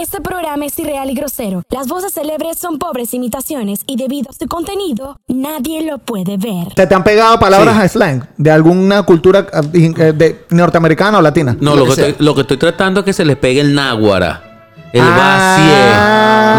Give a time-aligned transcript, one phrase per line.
[0.00, 1.62] Este programa es irreal y grosero.
[1.70, 6.74] Las voces célebres son pobres imitaciones y debido a su contenido, nadie lo puede ver.
[6.74, 11.56] ¿Te, te han pegado palabras a slang de alguna cultura eh, de norteamericana o latina?
[11.60, 14.42] No, lo que, estoy, lo que estoy tratando es que se le pegue el náguara.
[14.92, 15.56] El Ah.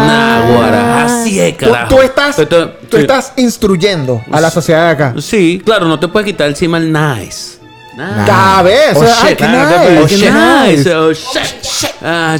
[0.00, 0.06] vacie.
[0.06, 1.04] Náguara.
[1.04, 1.94] Así es, Tú, carajo.
[1.94, 3.02] tú estás, Esto- tú sí.
[3.02, 5.14] estás instruyendo a la sociedad de acá.
[5.20, 7.55] Sí, claro, no te puedes quitar encima el nice.
[7.96, 8.26] Nice.
[8.26, 8.94] Cada vez.
[8.94, 9.40] Oh, shit.
[9.40, 10.30] nice, oh, qué shit.
[10.30, 10.94] nice.
[10.94, 11.94] Oh, shit.
[12.02, 12.36] Ah.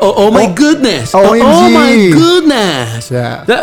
[0.00, 0.34] Oh, damn.
[0.34, 1.12] my goodness.
[1.12, 3.10] Oh, oh, my goodness.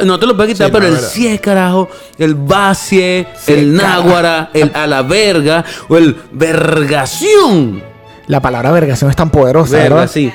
[0.03, 3.73] No te lo puedes quitar, Sí, pero no, el cie, carajo, el vacie, Sí, el
[3.73, 7.81] náguara, el a la verga o el vergación.
[8.27, 10.11] La palabra vergación es tan poderosa, Verga, ¿verdad?
[10.11, 10.33] sí.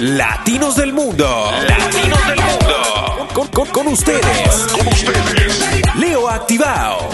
[0.00, 1.50] Latinos del mundo.
[1.68, 2.13] Latinos del mundo.
[3.54, 4.48] Con, con- con ustedes.
[4.72, 5.94] Con ustedes.
[5.96, 7.08] Leo Activado.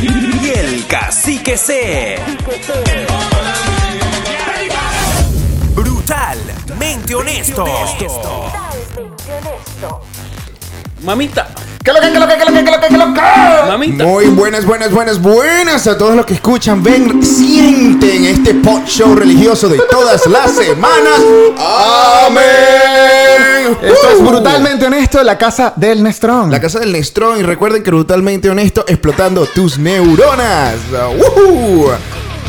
[0.00, 2.18] Y el cacique C.
[5.74, 7.64] Brutalmente honesto.
[11.02, 11.48] Mamita,
[11.84, 13.20] ¿Qué lo que, qué lo que, qué lo que, qué lo que, qué lo que?
[13.68, 14.04] mamita.
[14.04, 19.14] Muy buenas, buenas, buenas, buenas a todos los que escuchan, ven, sienten este pot show
[19.16, 21.20] religioso de todas las semanas.
[22.26, 23.76] Amén.
[23.82, 24.24] Esto es Uh.
[24.28, 26.50] brutalmente honesto, la casa del Nestrón.
[26.52, 30.74] La casa del Nestrón y recuerden que brutalmente honesto explotando tus neuronas.
[30.92, 31.90] ¡Woohoo!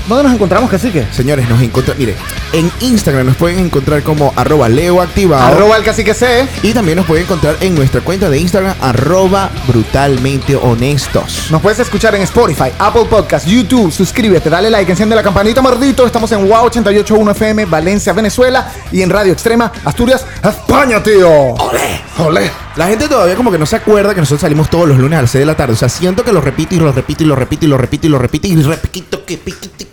[0.07, 1.07] ¿Dónde nos encontramos, cacique?
[1.11, 2.15] Señores, nos encontramos, mire,
[2.51, 5.43] en Instagram nos pueden encontrar como arroba leoactivado.
[5.43, 6.45] Arroba el cacique C.
[6.61, 11.47] Y también nos pueden encontrar en nuestra cuenta de Instagram, arroba brutalmente honestos.
[11.49, 13.91] Nos puedes escuchar en Spotify, Apple Podcast, YouTube.
[13.93, 16.05] Suscríbete, dale like, enciende la campanita, mordito.
[16.05, 18.71] Estamos en WOW 881 FM, Valencia, Venezuela.
[18.91, 21.29] Y en Radio Extrema, Asturias, España, tío.
[21.29, 22.01] ¡Olé!
[22.17, 22.62] ¡Olé!
[22.75, 25.21] La gente todavía como que no se acuerda que nosotros salimos todos los lunes a
[25.21, 25.73] las 6 de la tarde.
[25.73, 28.07] O sea, siento que lo repito y lo repito y lo repito y lo repito
[28.07, 29.85] y lo repito y repito que piquito,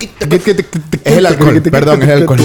[1.04, 2.40] Es el alcohol, perdón, es el alcohol.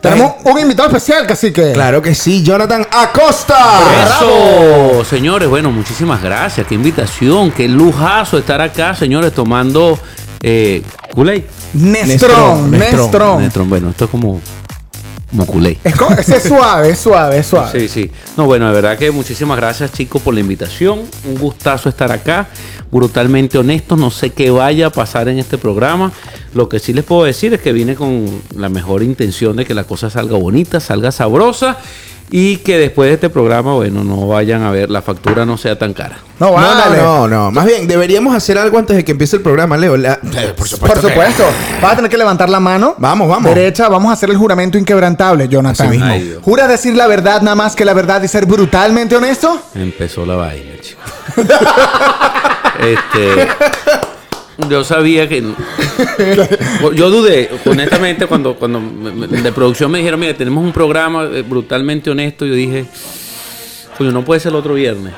[0.00, 1.70] Tenemos un invitado especial, cacique.
[1.72, 3.80] Claro que sí, Jonathan Acosta.
[4.04, 6.66] Eso, señores, bueno, muchísimas gracias.
[6.66, 10.00] Qué invitación, qué lujazo estar acá, señores, tomando
[10.42, 10.82] eh,
[11.14, 11.44] Kool-Aid.
[11.74, 14.40] Nestrón, Nestrón, bueno, esto es como,
[15.30, 15.78] como Kool-Aid.
[15.84, 17.80] Es, es suave, es suave, es suave.
[17.80, 18.10] Sí, sí.
[18.36, 21.02] No, bueno, de verdad que muchísimas gracias, chicos, por la invitación.
[21.24, 22.48] Un gustazo estar acá.
[22.90, 23.96] Brutalmente honesto.
[23.96, 26.12] No sé qué vaya a pasar en este programa.
[26.54, 29.74] Lo que sí les puedo decir es que vine con la mejor intención de que
[29.74, 31.78] la cosa salga bonita, salga sabrosa.
[32.34, 35.78] Y que después de este programa, bueno, no vayan a ver, la factura no sea
[35.78, 36.16] tan cara.
[36.40, 36.96] No, No, vale.
[36.96, 37.50] no, no, no.
[37.52, 39.98] Más bien, deberíamos hacer algo antes de que empiece el programa, Leo.
[39.98, 41.00] La- eh, por supuesto.
[41.00, 41.44] Por que- supuesto.
[41.82, 42.94] Vas a tener que levantar la mano.
[42.96, 43.54] Vamos, vamos.
[43.54, 45.86] Derecha, vamos a hacer el juramento inquebrantable, Jonathan.
[45.88, 46.10] Así mismo.
[46.10, 46.42] Ay, Dios.
[46.42, 49.60] ¿Juras decir la verdad nada más que la verdad y ser brutalmente honesto?
[49.74, 51.04] Empezó la vaina, chicos.
[52.80, 53.48] este.
[54.68, 55.42] Yo sabía que.
[56.94, 62.10] Yo dudé, honestamente, cuando, cuando de producción me dijeron, mire, tenemos un programa eh, brutalmente
[62.10, 62.44] honesto.
[62.46, 62.86] Yo dije,
[63.98, 65.12] coño, no puede ser el otro viernes.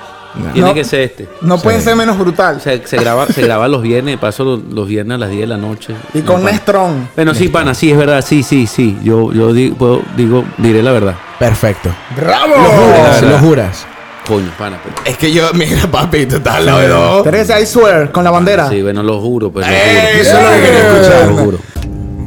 [0.52, 0.74] Tiene No.
[0.74, 1.28] que ser este.
[1.42, 2.60] No pueden ser menos brutal.
[2.60, 5.56] Se graba, se graba los viernes, paso los, los viernes a las 10 de la
[5.56, 5.94] noche.
[6.12, 6.50] y con No.
[6.50, 7.08] Nestrón.
[7.14, 8.98] Bueno, sí, pana, sí, es verdad, sí, sí, sí.
[9.04, 11.14] Yo, yo di- puedo- digo, diré la verdad.
[11.38, 11.88] Perfecto.
[12.16, 12.52] ¡Bravo!
[12.56, 13.86] Lo juras, lo juras.
[14.26, 14.80] Coño, pana.
[14.82, 17.22] pero- Es que yo, mira, papi, tú estás al lado de dos.
[17.24, 18.68] Teresa, I swear, con la bandera.
[18.70, 20.38] Sí, bueno, lo juro, pues lo Eso juro.
[20.38, 21.28] es lo que quería escuchar.
[21.28, 21.58] Lo juro.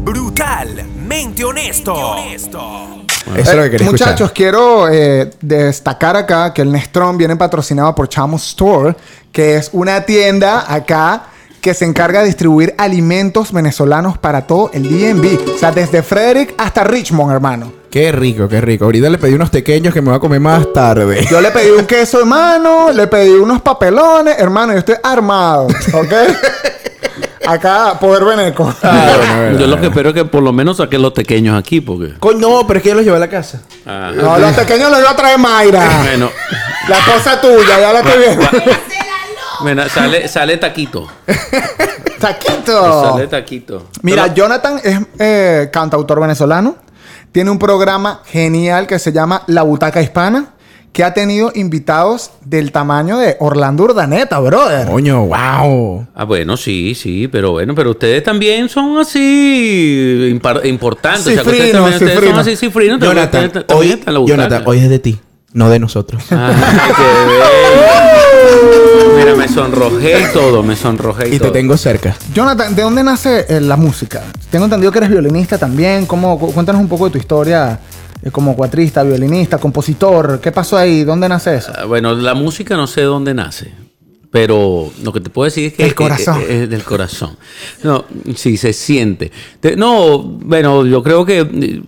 [0.03, 1.95] Brutalmente honesto.
[3.35, 4.33] Eso es lo que quería Muchachos, escuchar.
[4.33, 8.95] quiero eh, destacar acá que el Nestrón viene patrocinado por Chamo Store,
[9.31, 11.23] que es una tienda acá
[11.59, 15.55] que se encarga de distribuir alimentos venezolanos para todo el DMV.
[15.55, 17.73] O sea, desde Frederick hasta Richmond, hermano.
[17.89, 18.85] Qué rico, qué rico.
[18.85, 21.25] Ahorita le pedí unos pequeños que me voy a comer más tarde.
[21.29, 26.13] Yo le pedí un queso, hermano, le pedí unos papelones, hermano, yo estoy armado, ¿ok?
[27.47, 28.73] Acá, poder veneco.
[28.83, 32.15] Ah, Yo lo que espero es que por lo menos saquen los pequeños aquí, porque.
[32.19, 33.61] Coño, no, pero es que yo los llevé a la casa.
[33.85, 35.89] Ah, No, los pequeños los iba a traer Mayra.
[36.03, 36.29] bueno,
[36.89, 38.45] La cosa tuya, ya la estoy viendo.
[39.61, 41.07] bueno, sale, sale taquito.
[42.19, 43.11] Taquito.
[43.13, 43.85] Sale taquito.
[44.01, 46.75] Mira, Pero- Jonathan es eh, cantautor venezolano.
[47.31, 50.53] Tiene un programa genial que se llama La Butaca Hispana,
[50.91, 54.87] que ha tenido invitados del tamaño de Orlando Urdaneta, brother.
[54.87, 56.07] Coño, wow.
[56.15, 60.31] Ah, bueno, sí, sí, pero bueno, pero ustedes también son así
[60.63, 61.27] importantes.
[61.27, 62.99] o sea, que ustedes, también, ustedes son así cifrinos.
[62.99, 64.37] Jonathan, también- hoy, están en la butaca.
[64.37, 65.19] Jonathan, hoy es de ti,
[65.53, 66.23] no de nosotros.
[66.31, 66.55] Ay,
[66.95, 67.43] qué bello.
[69.17, 72.15] Mira, me sonrojé y todo, me sonrojé y, y te tengo cerca.
[72.33, 74.23] Jonathan, ¿de dónde nace eh, la música?
[74.51, 76.05] Tengo entendido que eres violinista también.
[76.05, 77.79] ¿Cómo, cu- cuéntanos un poco de tu historia
[78.23, 80.39] Eh, Como cuatrista, violinista, compositor.
[80.41, 81.03] ¿Qué pasó ahí?
[81.03, 81.71] ¿Dónde nace eso?
[81.75, 83.71] Ah, Bueno, la música no sé dónde nace.
[84.31, 86.41] Pero lo que te puedo decir es que Del corazón.
[86.41, 87.37] Es, es del corazón.
[87.83, 88.05] No,
[88.35, 89.31] sí, se siente.
[89.59, 91.81] Te- no, bueno, yo creo que eh,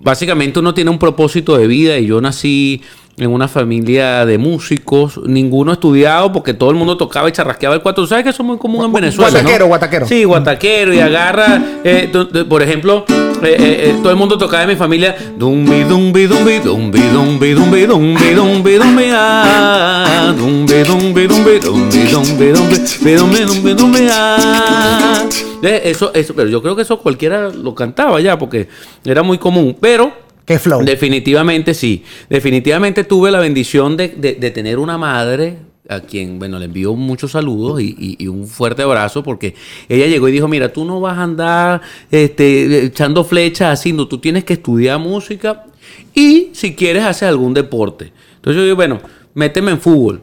[0.00, 2.82] básicamente uno tiene un propósito de vida y yo nací
[3.18, 7.82] en una familia de músicos, ninguno estudiado porque todo el mundo tocaba y charrasqueaba el
[7.82, 8.04] cuatro.
[8.04, 9.30] ¿Tú sabes que eso es muy común en Venezuela?
[9.30, 9.38] ¿no?
[9.38, 10.06] guataquero, guataquero.
[10.06, 12.10] Sí, guataquero y agarra, eh,
[12.48, 16.58] por ejemplo, eh, eh, eh, todo el mundo tocaba en mi familia dumbi dumbi dumbi
[16.58, 23.74] dumbi dumbi dumbi dumbi dumbi dumbi ah dumbi dumbi dumbi dumbi dumbi dumbi dumbi dumbi
[23.74, 25.24] dumbi ah
[25.62, 28.68] Eh, eso eso pero yo creo que eso cualquiera lo cantaba ya porque
[29.04, 30.12] era muy común pero
[30.46, 30.60] ¿Qué?
[30.84, 32.04] Definitivamente sí.
[32.30, 34.08] Definitivamente tuve la bendición de,
[34.54, 35.58] tener una madre
[35.88, 39.54] a quien, bueno, le envío muchos saludos y, un fuerte abrazo porque
[39.88, 41.80] ella llegó y dijo, mira, tú no vas a andar
[42.12, 45.64] este, echando flechas no, tú tienes que estudiar música
[46.14, 48.12] y si quieres hacer algún deporte.
[48.36, 49.00] Entonces yo digo, bueno,
[49.34, 50.22] méteme en fútbol.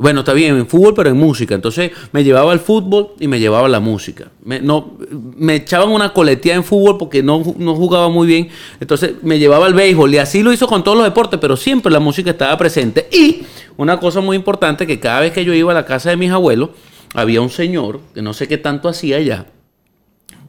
[0.00, 1.54] Bueno, está bien, en fútbol, pero en música.
[1.54, 4.30] Entonces me llevaba al fútbol y me llevaba la música.
[4.42, 8.48] Me, no, me echaban una coletía en fútbol porque no, no jugaba muy bien.
[8.80, 11.92] Entonces me llevaba al béisbol y así lo hizo con todos los deportes, pero siempre
[11.92, 13.10] la música estaba presente.
[13.12, 13.42] Y
[13.76, 16.30] una cosa muy importante, que cada vez que yo iba a la casa de mis
[16.30, 16.70] abuelos,
[17.12, 19.48] había un señor que no sé qué tanto hacía allá,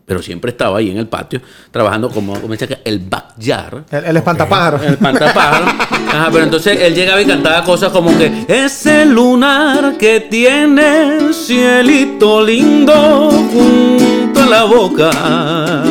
[0.06, 3.84] pero siempre estaba ahí en el patio, trabajando como, como el backyard.
[3.92, 4.84] El, el espantapájaro.
[4.84, 5.66] El pantapájaro.
[6.10, 11.34] Ajá, pero entonces él llegaba y cantaba cosas como que ese lunar que tiene el
[11.34, 15.84] cielito lindo junto a la boca.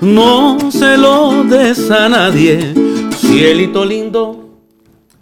[0.00, 2.74] No se lo des a nadie,
[3.18, 4.43] cielito lindo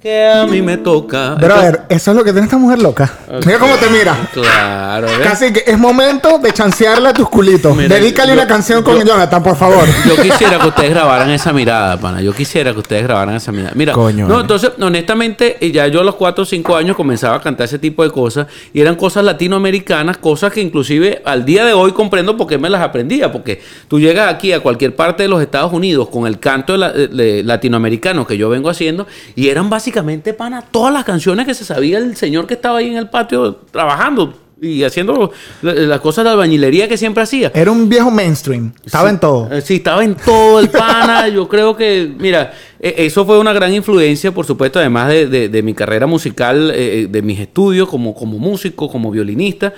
[0.02, 1.36] que a mí me toca.
[1.36, 3.08] Brother, eso es lo que tiene esta mujer loca.
[3.46, 4.16] Mira cómo te mira.
[4.32, 5.18] Claro, ¿ves?
[5.28, 7.76] Casi que es momento de chancearle a tus culitos.
[7.76, 9.84] Mira, Dedícale yo- una canción con yo- Jonathan, por favor.
[10.08, 12.20] Yo quisiera que ustedes grabaran esa mirada, pana.
[12.20, 13.72] Yo quisiera que ustedes grabaran esa mirada.
[13.76, 14.40] Mira, Coño, no, vale.
[14.42, 17.78] entonces, honestamente, eh, ya yo a los 4 o 5 años comenzaba a cantar ese
[17.78, 22.36] tipo de cosas y eran cosas latinoamericanas, cosas que inclusive al día de hoy comprendo
[22.36, 25.72] por qué me las aprendía, porque tú llegas aquí a cualquier parte de los Estados
[25.72, 29.06] Unidos con el canto de la- de latinoamericano que yo vengo haciendo
[29.36, 29.91] y eran básicamente,
[30.36, 33.56] pana, todas las canciones que se sabía el señor que estaba ahí en el patio
[33.70, 37.50] trabajando y haciendo la- las cosas de albañilería que siempre hacía.
[37.52, 38.72] Era un viejo mainstream.
[38.84, 39.52] Estaba en todo.
[39.52, 41.26] Eh, Sí, estaba en todo el pana.
[41.34, 45.48] Yo creo que, mira, eh, eso fue una gran influencia, por supuesto, además de, de-
[45.48, 49.72] de mi carrera musical, eh, de mis estudios como, como músico, como violinista.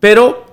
[0.00, 0.46] Pero,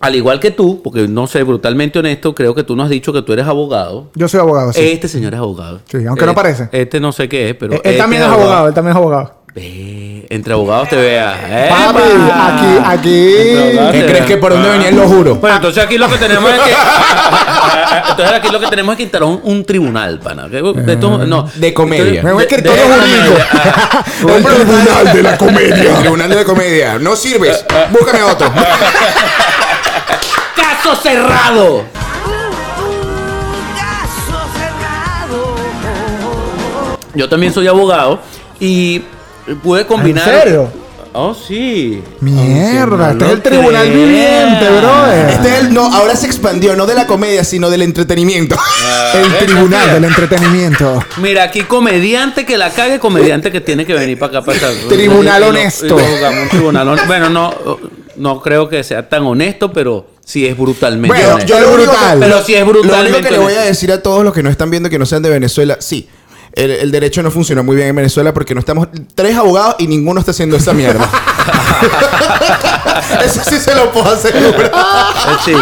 [0.00, 3.12] al igual que tú, porque no sé, brutalmente honesto, creo que tú nos has dicho
[3.12, 4.10] que tú eres abogado.
[4.14, 4.80] Yo soy abogado, sí.
[4.82, 5.80] Este señor es abogado.
[5.90, 6.68] Sí, aunque no parece.
[6.72, 7.72] Este no sé qué es, pero.
[7.74, 9.44] él él este también es abogado, él también es abogado.
[9.54, 11.68] Ve, entre abogados te vea.
[11.70, 12.00] Papi,
[12.34, 13.34] aquí, aquí.
[13.92, 15.36] ¿Qué crees que por dónde venía lo juro?
[15.36, 16.70] Bueno, entonces aquí lo que tenemos es que.
[18.10, 20.48] entonces aquí lo que tenemos es que instalar un, un tribunal, pana.
[20.52, 21.48] Esto- no.
[21.54, 22.20] De comedia.
[22.24, 24.36] Me voy a De- escritorio jurídico.
[24.36, 25.94] El tribunal de la comedia.
[26.00, 26.98] tribunal de la comedia.
[26.98, 27.64] No sirves.
[27.92, 28.50] Búscame otro.
[30.84, 31.82] ¡Caso cerrado!
[37.14, 38.20] Yo también soy abogado
[38.60, 39.02] y
[39.62, 40.28] pude combinar.
[40.28, 40.72] ¿En serio?
[41.14, 42.02] Oh, sí.
[42.20, 45.30] Mierda, este es el tribunal viviente, brother.
[45.30, 48.54] Este es el, no, ahora se expandió, no de la comedia, sino del entretenimiento.
[49.14, 51.02] El tribunal del entretenimiento.
[51.18, 54.68] Mira, aquí comediante que la cague, comediante que tiene que venir para acá para acá.
[54.90, 55.96] Tribunal honesto.
[57.06, 57.54] Bueno, no,
[58.16, 61.52] no creo que sea tan honesto, pero sí es brutalmente Bueno, honesto.
[61.52, 62.18] yo lo brutal.
[62.20, 64.42] Pero sí es Lo único brutalmente que le voy a decir a todos los que
[64.42, 66.08] nos están viendo que no sean de Venezuela, sí.
[66.52, 69.88] El, el derecho no funciona muy bien en Venezuela porque no estamos tres abogados y
[69.88, 71.10] ninguno está haciendo esa mierda.
[73.24, 74.66] Eso sí se lo puedo asegurar.
[74.66, 75.52] Eh, Sí.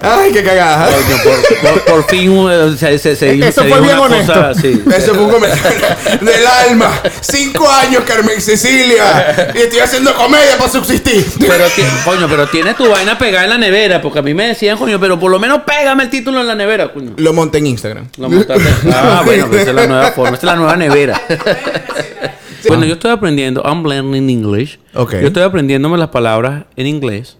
[0.00, 0.86] Ay, qué cagada.
[0.88, 4.02] Coño, por, por- por fin uh, se, se, se, Eso se fue dijo bien una
[4.06, 4.32] honesto.
[4.32, 4.82] cosa así.
[4.96, 5.86] Eso fue un comentario
[6.20, 6.90] del alma.
[7.20, 9.52] Cinco años, Carmen Cecilia.
[9.54, 11.26] Y estoy haciendo comedia para subsistir.
[11.40, 11.64] Pero,
[12.04, 14.98] coño, pero tienes tu vaina pegada en la nevera, porque a mí me decían, coño,
[15.00, 17.12] pero por lo menos pégame el título en la nevera, coño.
[17.16, 18.08] Lo monté en Instagram.
[18.18, 18.64] Lo montaste.
[18.92, 21.20] Ah, bueno, pues esa es la nueva forma, esa es la nueva nevera.
[22.66, 24.78] Bueno, yo estoy aprendiendo, I'm learning English.
[24.94, 25.12] Ok.
[25.20, 27.36] Yo estoy aprendiéndome las palabras en inglés.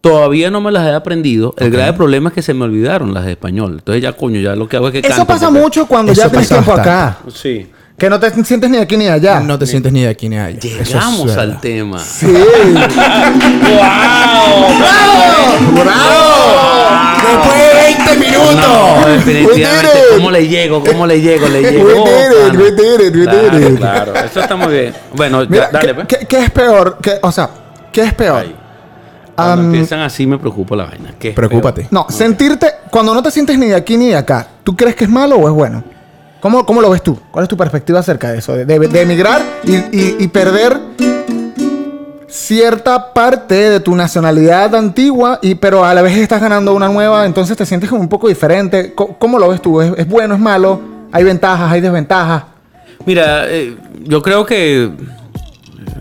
[0.00, 1.54] Todavía no me las he aprendido.
[1.58, 3.76] El grave problema es que se me olvidaron las de español.
[3.78, 6.12] Entonces ya, coño, ya lo que hago es que Eso canto, pasa porque- mucho cuando
[6.12, 7.18] Eso ya tienes tiempo acá.
[7.34, 7.66] Sí.
[7.98, 9.40] Que no te sientes ni aquí ni allá.
[9.40, 10.58] No te sientes ni de aquí ni de allá.
[10.62, 11.98] Es Llegamos al tema.
[11.98, 12.26] Sí.
[17.26, 18.54] Después de 20 minutos.
[18.56, 19.46] No, definitivamente.
[19.46, 20.16] We did it.
[20.16, 20.84] ¿Cómo le llego?
[20.84, 21.48] ¿Cómo le llego?
[21.48, 21.84] Le llego.
[21.84, 22.58] We did it, pana.
[22.58, 24.12] we did it, we did Claro.
[24.12, 24.94] Claro, eso está muy bien.
[25.14, 26.06] Bueno, ya, Mira, dale, ¿qué, pues.
[26.06, 26.98] qué- qué es peor?
[27.02, 27.50] ¿Qué- o sea,
[27.92, 28.42] ¿qué es peor?
[28.46, 28.54] Ay.
[29.36, 31.14] Cuando Am, empiezan así me preocupa la vaina.
[31.18, 31.86] ¿Qué Preocúpate.
[31.90, 35.04] No, sentirte, cuando no te sientes ni de aquí ni de acá, ¿tú crees que
[35.04, 35.84] es malo o es bueno?
[36.40, 37.18] ¿Cómo, cómo lo ves tú?
[37.30, 38.54] ¿Cuál es tu perspectiva acerca de eso?
[38.56, 40.78] De, de- de emigrar y, y- y perder
[42.28, 47.24] cierta parte de tu nacionalidad antigua, y, pero a la vez estás ganando una nueva,
[47.26, 48.94] entonces te sientes como un poco diferente.
[48.94, 49.80] Co- ¿Cómo, lo ves tú?
[49.80, 50.80] ¿Es, es bueno, es malo?
[51.12, 52.44] ¿Hay ventajas, hay desventajas?
[53.04, 54.90] Mira, eh, yo creo que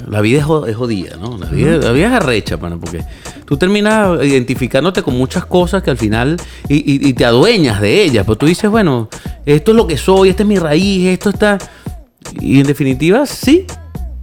[0.10, 1.38] la vida es, jo- es jodida, ¿no?
[1.38, 3.04] La vida, la vida es arrecha, pana, porque
[3.46, 6.38] tú terminas identificándote con muchas cosas que al final
[6.70, 8.26] y, y- y te adueñas de ellas.
[8.26, 9.10] Pero tú dices, bueno,
[9.46, 11.58] esto es lo que soy, esta es mi raíz, esto está.
[12.40, 13.66] Y en definitiva, sí.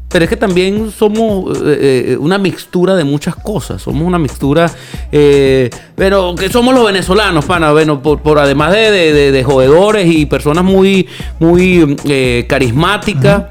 [0.09, 3.81] Pero es que también somos eh, eh, una mixtura de muchas cosas.
[3.81, 4.71] Somos una mixtura.
[5.11, 7.73] eh, pero que somos los venezolanos, pana.
[7.73, 11.09] Bueno, por, por además de, de- y personas muy,
[11.41, 13.45] muy eh, carismáticas,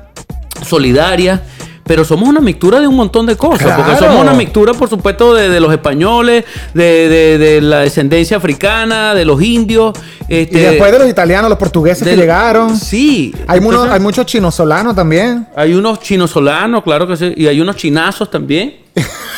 [0.64, 1.42] solidarias.
[1.84, 3.74] Pero somos una mixtura de un montón de cosas.
[3.76, 8.38] Porque somos una mixtura, por supuesto, de, de los españoles, de, de- de la descendencia
[8.38, 9.94] africana, de los indios.
[10.30, 12.78] Y Este, después de los italianos, los portugueses que llegaron.
[12.78, 13.34] Sí.
[13.48, 15.48] Hay, Entonces- hay muchos chinos solanos también.
[15.56, 18.76] hay unos chinos solanos, claro que sí, y hay unos chinazos también.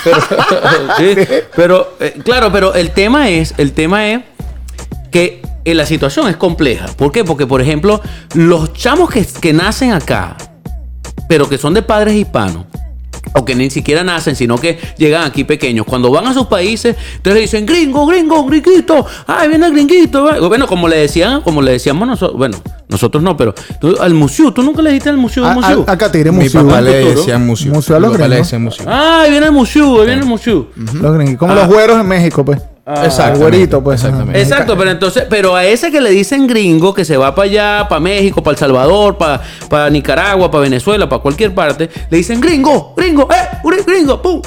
[0.03, 0.17] Pero,
[0.97, 1.15] sí,
[1.55, 4.21] pero, eh, claro, pero el tema es, el tema es
[5.11, 6.87] que eh, la situación es compleja.
[6.97, 7.23] ¿Por qué?
[7.23, 8.01] Porque, por ejemplo,
[8.35, 10.35] los chamos que, que nacen acá,
[11.27, 12.65] pero que son de padres hispanos,
[13.35, 15.85] o que ni siquiera nacen, sino que llegan aquí pequeños.
[15.87, 20.23] Cuando van a sus países, entonces le dicen, gringo, gringo, gringuito, ay, viene el gringuito.
[20.25, 20.39] va".
[20.47, 22.57] Bueno, como le decían, como le decíamos nosotros, bueno,
[22.89, 25.85] nosotros no, pero tú, al museo, tú nunca le dijiste al museo, al museo.
[25.87, 26.65] a- acá te diré Mi museo.
[26.65, 27.19] papá le Futuro.
[27.21, 27.73] decía museo.
[27.73, 28.45] Museo a los Mi le gringos.
[28.47, 28.85] decía museo.
[28.89, 30.67] Ay, viene el museo, ahí viene el museo.
[30.75, 31.37] Los gringos.
[31.37, 31.55] Como Ah.
[31.55, 32.59] los güeros en México, pues.
[32.85, 34.03] Exactamente, el güerito, pues.
[34.03, 34.41] exactamente.
[34.41, 37.87] Exacto, pero entonces, pero a ese que le dicen gringo, que se va para allá,
[37.87, 42.93] para México, para El Salvador, para Nicaragua, para Venezuela, para cualquier parte, le dicen gringo,
[42.97, 44.41] gringo, eh, gri- gringo, pum.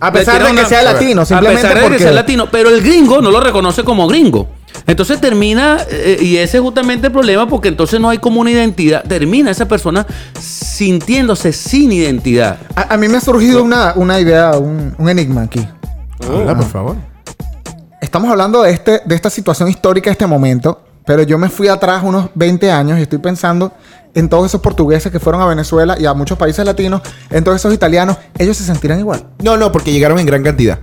[0.00, 2.70] A pesar de que sea latino, simplemente A pesar de porque- que sea latino, pero
[2.70, 4.48] el gringo no lo reconoce como gringo.
[4.86, 8.50] Entonces termina, eh, y ese es justamente el problema, porque entonces no hay como una
[8.50, 9.04] identidad.
[9.04, 10.06] Termina esa persona
[10.40, 12.56] sintiéndose sin identidad.
[12.74, 15.60] A, a mí me ha surgido una, una idea, un, un enigma aquí.
[16.26, 16.96] Habla, por favor.
[18.12, 22.02] Estamos hablando de, este, de esta situación histórica, este momento, pero yo me fui atrás
[22.04, 23.72] unos 20 años y estoy pensando
[24.12, 27.00] en todos esos portugueses que fueron a Venezuela y a muchos países latinos,
[27.30, 29.28] en todos esos italianos, ellos se sentirán igual.
[29.42, 30.78] No, no, porque llegaron en gran cantidad.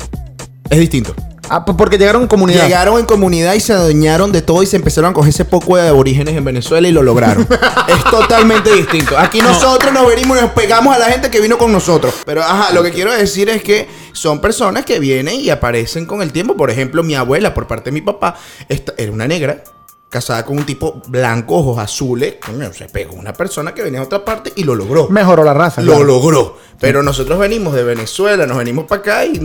[0.71, 1.13] Es distinto.
[1.49, 2.63] Ah, p- porque llegaron en comunidad.
[2.65, 5.75] Llegaron en comunidad y se adueñaron de todo y se empezaron a coger ese poco
[5.77, 7.47] de aborígenes en Venezuela y lo lograron.
[7.87, 9.17] es totalmente distinto.
[9.17, 12.13] Aquí nosotros nos venimos y nos pegamos a la gente que vino con nosotros.
[12.25, 16.21] Pero ajá, lo que quiero decir es que son personas que vienen y aparecen con
[16.21, 16.55] el tiempo.
[16.55, 18.35] Por ejemplo, mi abuela, por parte de mi papá,
[18.67, 19.63] esta- era una negra.
[20.09, 24.07] Casada con un tipo blanco, ojos azules, coño, se pegó una persona que venía de
[24.07, 25.07] otra parte y lo logró.
[25.09, 25.81] Mejoró la raza.
[25.81, 26.05] Lo claro.
[26.05, 26.57] logró.
[26.79, 29.39] Pero nosotros venimos de Venezuela, nos venimos para acá y,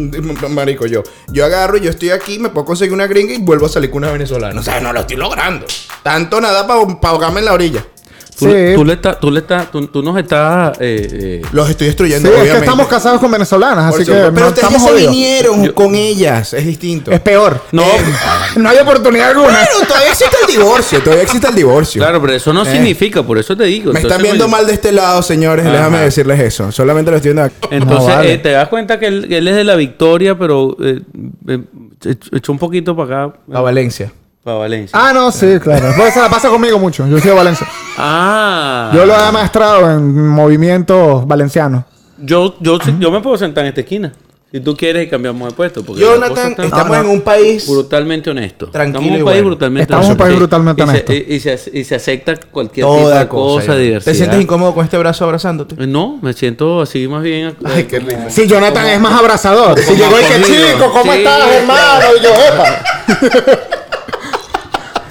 [0.48, 3.68] marico, yo, yo agarro, yo estoy aquí, me puedo conseguir una gringa y vuelvo a
[3.68, 4.58] salir con una venezolana.
[4.58, 5.66] O sea, no lo estoy logrando.
[6.02, 6.80] Tanto nada para
[7.10, 7.84] ahogarme en la orilla.
[8.38, 8.72] Tú, Sí.
[8.74, 11.88] tú le estás, tú le estás, tú, tú nos estás eh, eh, Los estoy Sí,
[11.90, 15.10] destruyendo, es que estamos casados con venezolanas, Por así que pero ustedes ya se jodidos.
[15.12, 17.12] vinieron con ellas, es distinto.
[17.12, 17.60] Es peor.
[17.72, 17.84] No,
[18.56, 19.46] No hay oportunidad alguna.
[19.52, 22.00] Bueno, todavía existe el divorcio, todavía existe el divorcio.
[22.02, 23.92] claro, pero eso no significa, por eso te digo.
[23.92, 25.64] Me Entonces, están viendo mal de este lado, señores.
[25.66, 25.74] Ajá.
[25.76, 26.72] Déjame decirles eso.
[26.72, 27.56] Solamente lo estoy viendo aquí.
[27.70, 28.32] Entonces, No, vale.
[28.32, 31.00] eh, te das cuenta que él, él es de la victoria, pero eh,
[31.48, 31.58] eh,
[32.02, 34.12] ech- echó un poquito para acá, A Valencia.
[34.44, 34.96] Para Valencia.
[35.00, 35.92] Ah, no, sí, claro.
[35.96, 37.06] Pues se la pasa conmigo mucho.
[37.08, 37.66] Yo soy de Valencia.
[37.96, 38.90] Ah.
[38.94, 41.84] Yo lo he maestrado en movimientos valencianos.
[42.18, 44.12] Yo, yo, sí- yo me puedo sentar en esta esquina.
[44.52, 45.82] Si tú quieres y cambiamos de puesto.
[45.84, 47.66] Porque Jonathan, está estamos en un país.
[47.68, 48.68] brutalmente honesto.
[48.70, 49.46] Tranquilo Estamos en un país bueno.
[49.48, 50.24] brutalmente Estamos en un honesto.
[50.24, 50.38] país Sí.
[50.38, 51.12] brutalmente y se- honesto.
[51.12, 53.66] y, se, y se acepta cualquier Toda tipo de cosa.
[53.66, 54.04] cosa.
[54.04, 55.74] ¿Te sientes incómodo con este brazo abrazándote?
[55.82, 57.48] Eh, No, me siento así más bien.
[57.48, 58.26] eh, Ay, qué lindo.
[58.28, 59.76] Si Jonathan es más abrazador.
[59.80, 62.04] Si llegó y que chico, ¿cómo Sí, estás, hermano?
[62.20, 63.74] Y yo, epa.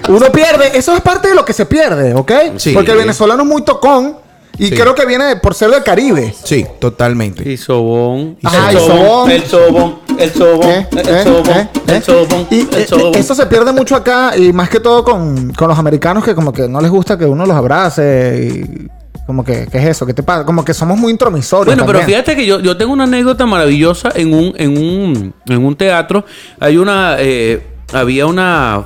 [0.09, 2.31] Uno pierde, eso es parte de lo que se pierde, ¿ok?
[2.57, 2.73] Sí.
[2.73, 4.17] Porque el venezolano es muy tocón
[4.57, 4.75] y Sí.
[4.75, 6.33] creo que viene por ser del Caribe.
[6.43, 7.49] Sí, totalmente.
[7.49, 8.37] Y sobón.
[8.43, 9.31] Ajá, el y sobón.
[9.31, 9.99] El sobón.
[10.19, 10.69] El sobón.
[10.69, 10.87] ¿Eh?
[10.91, 11.23] El ¿Eh?
[11.23, 11.49] sobón.
[11.57, 11.69] ¿Eh?
[11.87, 12.01] El ¿Eh?
[12.01, 12.47] sobón.
[12.51, 13.15] Y El eh, sobón.
[13.15, 16.51] eso se pierde mucho acá y más que todo con, con los americanos que como
[16.53, 18.87] que no les gusta que uno los abrace y
[19.25, 20.05] como que, ¿qué es eso?
[20.05, 20.43] ¿Qué te pasa?
[20.45, 21.73] Como que somos muy intromisorios.
[21.75, 25.65] Bueno, pero fíjate que yo, yo tengo una anécdota maravillosa en un, en un, en
[25.65, 26.25] un teatro.
[26.59, 28.83] Hay una, eh, había una,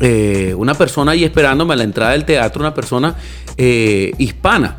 [0.00, 3.14] eh, una persona ahí esperándome a la entrada del teatro, una persona
[3.56, 4.78] eh, hispana,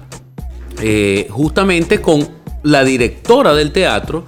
[0.81, 2.27] eh, justamente con
[2.63, 4.25] la directora del teatro.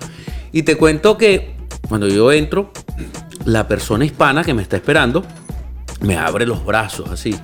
[0.52, 1.56] Y te cuento que
[1.90, 2.72] cuando yo entro,
[3.46, 5.26] la persona hispana que me está esperando
[6.02, 7.36] me abre los brazos así.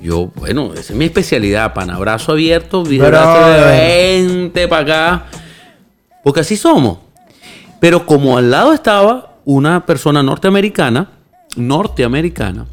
[0.00, 1.90] Yo, bueno, esa es mi especialidad, pan.
[1.90, 4.26] Abrazo abierto, brazo de eh.
[4.26, 5.26] 20 para acá.
[6.22, 6.98] Porque así somos.
[7.80, 11.17] Pero como al lado estaba una persona norteamericana,
[11.58, 12.66] norteamericana,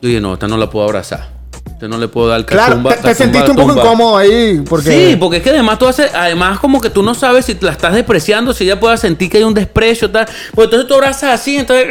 [0.00, 1.32] yo dije, no, esta no la puedo abrazar.
[1.66, 3.82] Esta no le puedo dar Claro, cachumba, te, te sentiste un poco tumba.
[3.84, 4.90] incómodo ahí porque...
[5.10, 7.72] Sí, porque es que además tú haces, además como que tú no sabes si la
[7.72, 10.26] estás despreciando, si ella pueda sentir que hay un desprecio, tal.
[10.54, 11.86] Pues entonces tú abrazas así, entonces,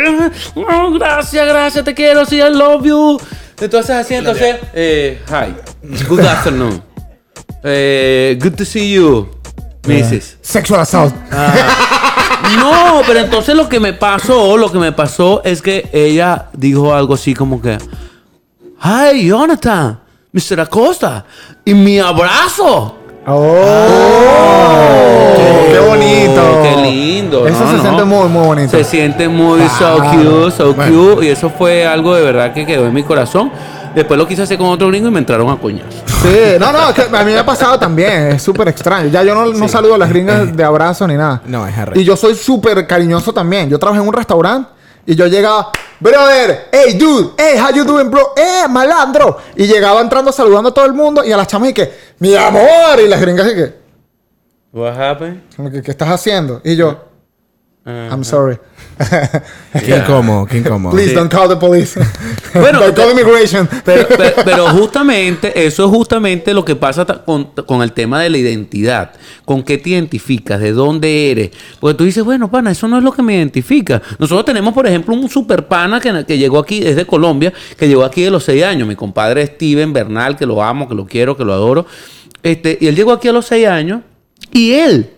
[0.55, 3.19] "Oh, gracias, gracias, te quiero, sí, I love you.
[3.59, 5.53] Entonces así, entonces, eh, hi,
[6.07, 6.81] good afternoon,
[7.63, 9.29] eh, good to see you,
[9.87, 10.37] Mrs.
[10.41, 11.13] Sexual assault.
[12.57, 16.93] No, pero entonces lo que me pasó, lo que me pasó es que ella dijo
[16.93, 17.77] algo así como que,
[18.83, 19.99] Hi, Jonathan,
[20.33, 20.59] Mr.
[20.61, 21.23] Acosta,
[21.63, 22.97] y mi abrazo.
[23.25, 23.87] ¡Oh!
[25.71, 26.59] ¡Qué bonito!
[26.61, 27.47] Qué lindo.
[27.47, 27.81] Eso no, se no.
[27.83, 28.69] siente muy, muy bonito.
[28.71, 30.11] Se siente muy so Claro.
[30.11, 31.13] cute, so Bueno.
[31.15, 31.25] cute.
[31.25, 33.51] Y eso fue algo de verdad que quedó en mi corazón.
[33.95, 36.03] Después lo quise hacer con otro gringo y me entraron a coñazo.
[36.21, 38.29] Sí, no, no, es que a mí me ha pasado también.
[38.29, 39.09] Es súper extraño.
[39.09, 41.41] Ya yo no, no saludo a las gringas de abrazo ni nada.
[41.45, 41.99] No, es arrecho.
[41.99, 43.69] Y yo soy súper cariñoso también.
[43.69, 44.71] Yo trabajé en un restaurante
[45.05, 45.69] y yo llegaba,
[45.99, 48.33] brother, hey, dude, hey, how you doing, bro?
[48.35, 49.37] Eh, malandro.
[49.55, 52.35] Y llegaba entrando saludando a todo el mundo y a las chamas y que, mi
[52.35, 52.99] amor.
[53.03, 53.83] Y las gringas y que,
[54.71, 55.41] What happened?
[55.55, 56.61] como que, ¿qué estás haciendo?
[56.63, 56.97] Y yo,
[57.85, 58.57] I'm sorry.
[59.85, 60.93] Qué incómodo, qué incómodo.
[60.93, 61.15] Please Sí.
[61.15, 61.99] don't call the police.
[62.53, 63.67] Bueno, don't call immigration.
[63.83, 68.29] Pero, pero, pero justamente, eso es justamente lo que pasa con, con el tema de
[68.29, 69.11] la identidad.
[69.43, 70.61] ¿Con qué te identificas?
[70.61, 71.49] ¿De dónde eres?
[71.79, 74.01] Porque tú dices, bueno, pana, eso no es lo que me identifica.
[74.19, 77.87] Nosotros tenemos, por ejemplo, un super pana que, que llegó aquí, es de Colombia, que
[77.87, 78.87] llegó aquí de los seis años.
[78.87, 81.85] Mi compadre Steven Bernal, que lo amo, que lo quiero, que lo adoro.
[82.43, 84.01] Este, y él llegó aquí a los seis años
[84.51, 85.09] y él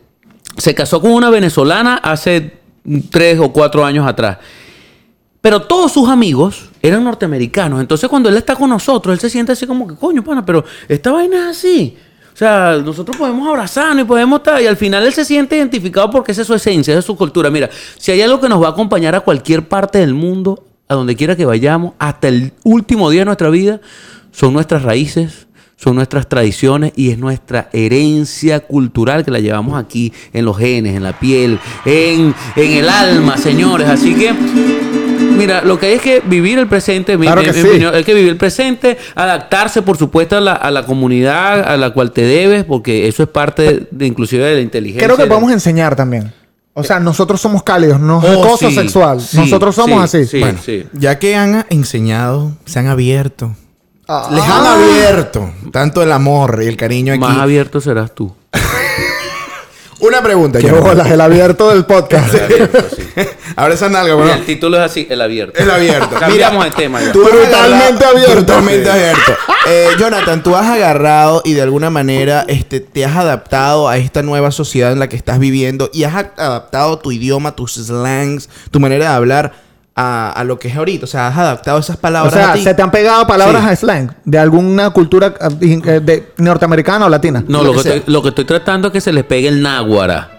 [0.57, 2.59] se casó con una venezolana hace
[3.09, 4.37] tres o cuatro años atrás.
[5.41, 7.79] Pero todos sus amigos eran norteamericanos.
[7.79, 10.65] Entonces, cuando él está con nosotros, él se siente así como que, coño, pana, pero
[10.87, 11.97] esta vaina es así.
[12.33, 14.61] O sea, nosotros podemos abrazarnos y podemos estar.
[14.61, 17.15] Y al final él se siente identificado porque esa es su esencia, esa es su
[17.15, 17.49] cultura.
[17.49, 20.95] Mira, si hay algo que nos va a acompañar a cualquier parte del mundo, a
[20.95, 23.79] donde quiera que vayamos, hasta el último día de nuestra vida,
[24.31, 25.44] son nuestras raíces,
[25.77, 30.95] son nuestras tradiciones y es nuestra herencia cultural que la llevamos aquí en los genes,
[30.95, 33.87] en la piel, en, en el alma, señores.
[33.89, 34.33] Así que,
[35.37, 37.85] mira, lo que hay es que vivir el presente, Claro mi- que mi sí.
[37.85, 41.91] hay que vivir el presente, adaptarse, por supuesto, a la, a la comunidad a la
[41.91, 45.05] cual te debes, porque eso es parte de, de inclusive de la inteligencia.
[45.05, 46.31] Creo que de- podemos enseñar también.
[46.77, 49.21] O sea, nosotros somos cálidos, no es Oh, cosa sí, sexual.
[49.21, 50.27] sí, nosotros somos sí, así.
[50.29, 50.83] sí, Bueno, sí.
[50.93, 53.55] ya que han enseñado, se han abierto.
[54.07, 54.29] Ah.
[54.31, 57.19] Les han abierto tanto el amor y el cariño aquí.
[57.19, 58.33] Más abierto serás tú.
[59.99, 60.59] Una pregunta.
[60.59, 62.33] Qué bolas, el abierto del podcast.
[62.33, 63.03] El abierto, sí.
[63.55, 64.33] Ahora esa nalga, Mira, bueno.
[64.33, 65.57] el título es así, el abierto.
[65.57, 66.15] El abierto.
[66.19, 67.11] Cambiamos de tema ya.
[67.11, 68.35] tú Brutalmente abierto.
[68.35, 69.31] Brutalmente abierto.
[69.67, 74.21] Eh, Jonathan, tú has agarrado y de alguna manera este, te has adaptado a esta
[74.21, 78.79] nueva sociedad en la que estás viviendo y has adaptado tu idioma, tus slangs, tu
[78.79, 79.64] manera de hablar
[79.95, 81.05] a, a lo que es ahorita.
[81.05, 82.63] O sea, has adaptado esas O palabras sea, a ti.
[82.63, 83.69] se te han pegado palabras Sí.
[83.69, 87.43] a slang de alguna cultura eh, de norteamericana o latina.
[87.47, 87.95] No, Lo lo que que, sea.
[87.95, 90.31] estoy, lo que estoy tratando es que se les pegue el náguara.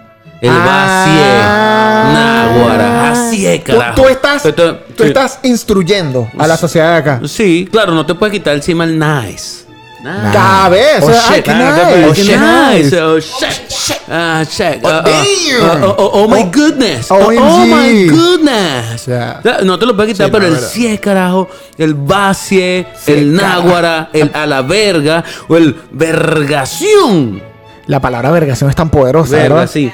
[0.42, 2.07] El Ah.
[2.07, 2.12] vacié.
[2.14, 3.11] Náguara.
[3.12, 4.03] Así es, Tú, carajo.
[4.03, 5.09] tú estás, Esto- tú sí.
[5.09, 7.21] estás instruyendo a la sociedad de acá.
[7.27, 9.64] Sí, claro, no te puedes quitar encima el nice.
[10.07, 10.33] Nice.
[10.33, 11.03] Cada vez.
[11.03, 11.47] Oh, Ay, shit.
[11.49, 12.85] nice, qué qué nice.
[12.85, 13.01] nice.
[13.03, 13.99] Oh, shit.
[14.09, 14.79] Ah, check.
[14.85, 15.83] Oh, damn.
[15.83, 17.11] Oh, oh, oh, my goodness.
[17.11, 19.09] Oh, oh, my goodness.
[19.64, 24.47] No te lo puedes quitar, pero el cie, carajo, el vacie, el náguara, el a
[24.47, 27.42] la verga o el vergación.
[27.87, 29.69] La palabra vergación es tan poderosa, ¿verdad?
[29.69, 29.90] sí.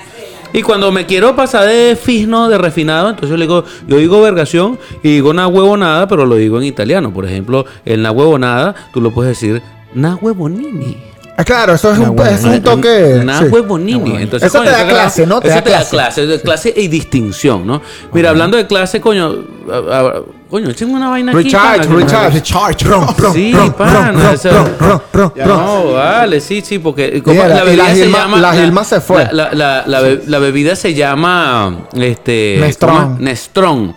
[0.55, 4.21] Y cuando me quiero pasar de fino, de refinado, entonces yo le digo, yo digo
[4.21, 7.11] vergación y digo una huevonada, pero lo digo en italiano.
[7.15, 9.63] Por ejemplo, el na huevonada, tú lo puedes decir
[9.95, 10.97] na huevonini.
[11.37, 13.23] Ah, Claro, eso es un, Una es un toque.
[13.25, 13.45] Na sí.
[13.45, 14.17] huevonini.
[14.23, 15.41] Entonces, Eso te da clase, ¿no?
[15.41, 16.23] Te eso da te da clase.
[16.27, 17.81] clase, clase y distinción, ¿no?
[18.13, 19.35] Mira, hablando de clase, coño,
[19.73, 21.45] a- a- coño, échame una vaina aquí.
[21.45, 22.33] Richard, pana, que- Richard.
[22.35, 22.85] Recharge.
[23.33, 25.57] Sí, ron, pana, ron, eso- ron, ron, ron, Ya, ron.
[25.57, 28.37] No, vale, sí, sí, porque como Mira, la bebida la se Gilma- llama.
[28.39, 29.25] la Gilma se fue.
[29.33, 31.87] La, la- la- la be- la bebida se llama.
[31.95, 32.59] Este.
[32.61, 33.17] Nestrón.
[33.21, 33.95] Nestrón.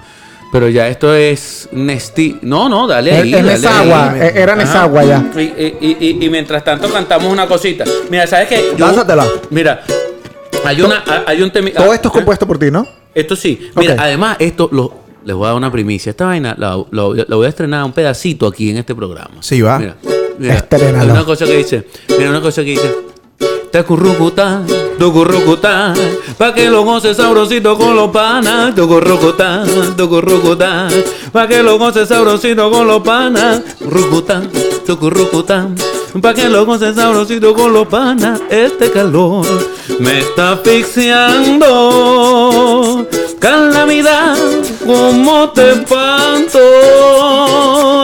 [0.55, 2.37] Pero ya esto es Nesti.
[2.43, 3.33] No, no, dale ahí.
[3.33, 4.21] es dale Nesagua, ahí.
[4.21, 4.63] eh, era Ajá.
[4.63, 5.25] Nesagua ya.
[5.35, 7.83] Y, y- y- mientras tanto cantamos una cosita.
[8.09, 8.69] Mira, ¿sabes qué?
[8.77, 9.27] Yo- Lánzatela.
[9.49, 9.83] Mira,
[10.63, 11.71] hay, una, hay un tema.
[11.71, 12.87] Todo esto es compuesto por ti, ¿no?
[13.13, 13.69] Esto sí.
[13.75, 14.93] Mira, además, esto lo,
[15.25, 16.11] les voy a dar una primicia.
[16.11, 19.35] Esta vaina la, la- la voy a estrenar un pedacito aquí en este programa.
[19.41, 19.77] Sí, va.
[19.77, 19.95] Mira,
[20.39, 20.99] mira, Estrénalo.
[21.01, 21.83] hay una cosa que dice.
[22.17, 22.95] Mira, una cosa que dice.
[23.75, 24.61] Te currucutá,
[24.97, 25.93] tu currucutá,
[26.37, 28.73] pa' que lo goces sabrosito con los panas.
[28.73, 29.65] Tu currucutá,
[29.97, 30.87] tu currucutá,
[31.33, 33.59] pa' que lo goces sabrosito con los panas.
[33.77, 34.43] Currucutá,
[34.85, 35.67] tu currucutá,
[36.21, 38.39] Pa' que lo goces sabrosito con los panas.
[38.49, 39.45] Este calor
[39.99, 43.05] me está asfixiando.
[43.39, 44.37] Calamidad,
[44.85, 46.59] como te espanto.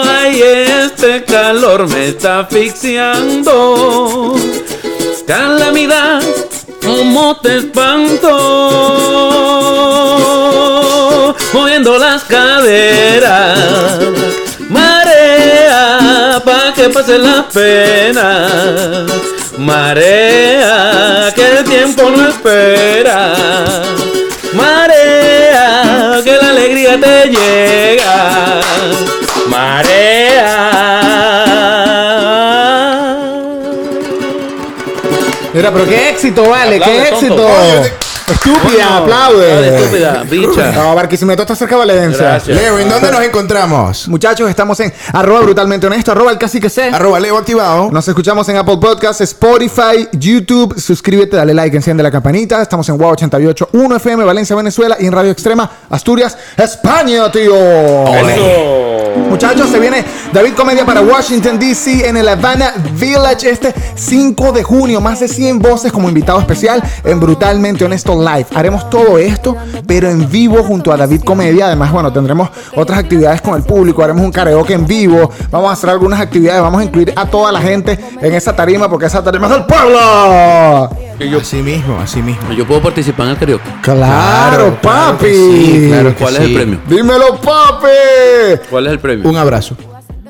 [0.03, 0.41] Ay,
[0.83, 4.35] este calor me está asfixiando.
[5.31, 6.21] Calamidad,
[6.83, 8.27] como te espanto.
[11.53, 13.57] Moviendo las caderas.
[14.67, 19.07] Marea, pa' que pase la pena.
[19.57, 23.33] Marea, que el tiempo no espera.
[24.51, 28.59] Marea, que la alegría te llega.
[29.47, 30.70] Marea.
[35.71, 37.47] Pero qué éxito, vale, qué éxito.
[38.31, 39.75] Estúpida, aplaude.
[39.75, 40.71] Estúpida, bicha.
[40.71, 42.23] No, Barquisimeto está cerca de Valencia.
[42.23, 42.57] Gracias.
[42.57, 44.07] Leo, ¿en dónde nos encontramos?
[44.07, 46.89] Muchachos, estamos en arroba brutalmente honesto, arroba el cacique C.
[46.93, 47.89] Arroba Leo activado.
[47.91, 50.79] Nos escuchamos en Apple Podcasts, Spotify, YouTube.
[50.79, 52.61] Suscríbete, dale like, enciende la campanita.
[52.61, 54.95] Estamos en WOW 88, 1 FM, Valencia, Venezuela.
[54.99, 57.53] Y en Radio Extrema, Asturias, España, tío.
[59.29, 62.07] Muchachos, se viene David Comedia para Washington, D.C.
[62.07, 65.01] en el Havana Village este 5 de junio.
[65.01, 68.47] Más de 100 voces como invitado especial en Brutalmente Honesto Live.
[68.55, 69.55] Haremos todo esto,
[69.87, 71.67] pero en vivo junto a David Comedia.
[71.67, 74.03] Además, bueno, tendremos otras actividades con el público.
[74.03, 75.31] Haremos un karaoke en vivo.
[75.49, 76.61] Vamos a hacer algunas actividades.
[76.61, 79.65] Vamos a incluir a toda la gente en esa tarima porque esa tarima es del
[79.65, 79.99] pueblo.
[81.39, 82.51] Así mismo, así mismo.
[82.53, 83.69] Yo puedo participar en el karaoke.
[83.81, 85.27] Claro, papi.
[85.27, 86.45] sí, claro ¿Cuál es sí.
[86.45, 86.79] el premio?
[86.87, 87.87] Dímelo, papi.
[88.69, 89.29] ¿Cuál es el premio?
[89.29, 89.75] Un abrazo.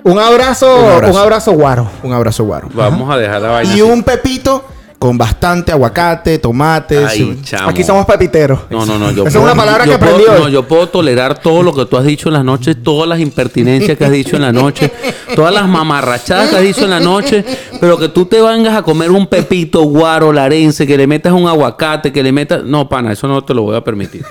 [0.03, 1.51] Un abrazo, Un un abrazo.
[1.53, 1.87] guaro.
[2.03, 2.67] Un abrazo, guaro.
[2.73, 3.69] Vamos a dejar la vaina.
[3.71, 3.81] Y así.
[3.83, 4.63] un pepito
[5.01, 7.09] con bastante aguacate, tomates.
[7.09, 7.69] Ay, chamo.
[7.71, 8.59] Aquí somos pepiteros.
[8.69, 9.09] No, no, no.
[9.09, 10.41] Yo Esa es puedo- una palabra yo que puedo- aprendí hoy.
[10.43, 13.19] No, yo puedo tolerar todo lo que tú has dicho en las noches, todas las
[13.19, 14.91] impertinencias que has dicho en la noche,
[15.35, 17.43] todas las mamarrachadas que has dicho en la noche,
[17.79, 21.47] pero que tú te vengas a comer un pepito guaro larense, que le metas un
[21.47, 22.63] aguacate, que le metas.
[22.63, 24.23] No, pana, eso no te lo voy a permitir.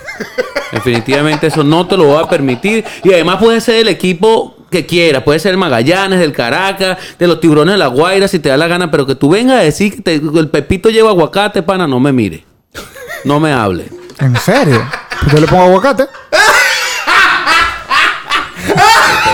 [0.71, 2.85] Definitivamente eso no te lo voy a permitir.
[3.03, 5.23] Y además puede ser el equipo que quieras.
[5.23, 8.69] Puede ser Magallanes, del Caracas, de los Tiburones de la Guaira, si te da la
[8.69, 8.91] gana.
[8.91, 12.45] Pero que tú vengas a decir que el Pepito lleva aguacate, pana, no me mire.
[13.25, 13.89] No me hable.
[14.19, 14.83] ¿En serio?
[15.33, 16.07] Yo le pongo aguacate.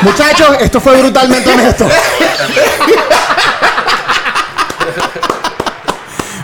[0.03, 1.89] Muchachos, esto fue brutalmente honesto.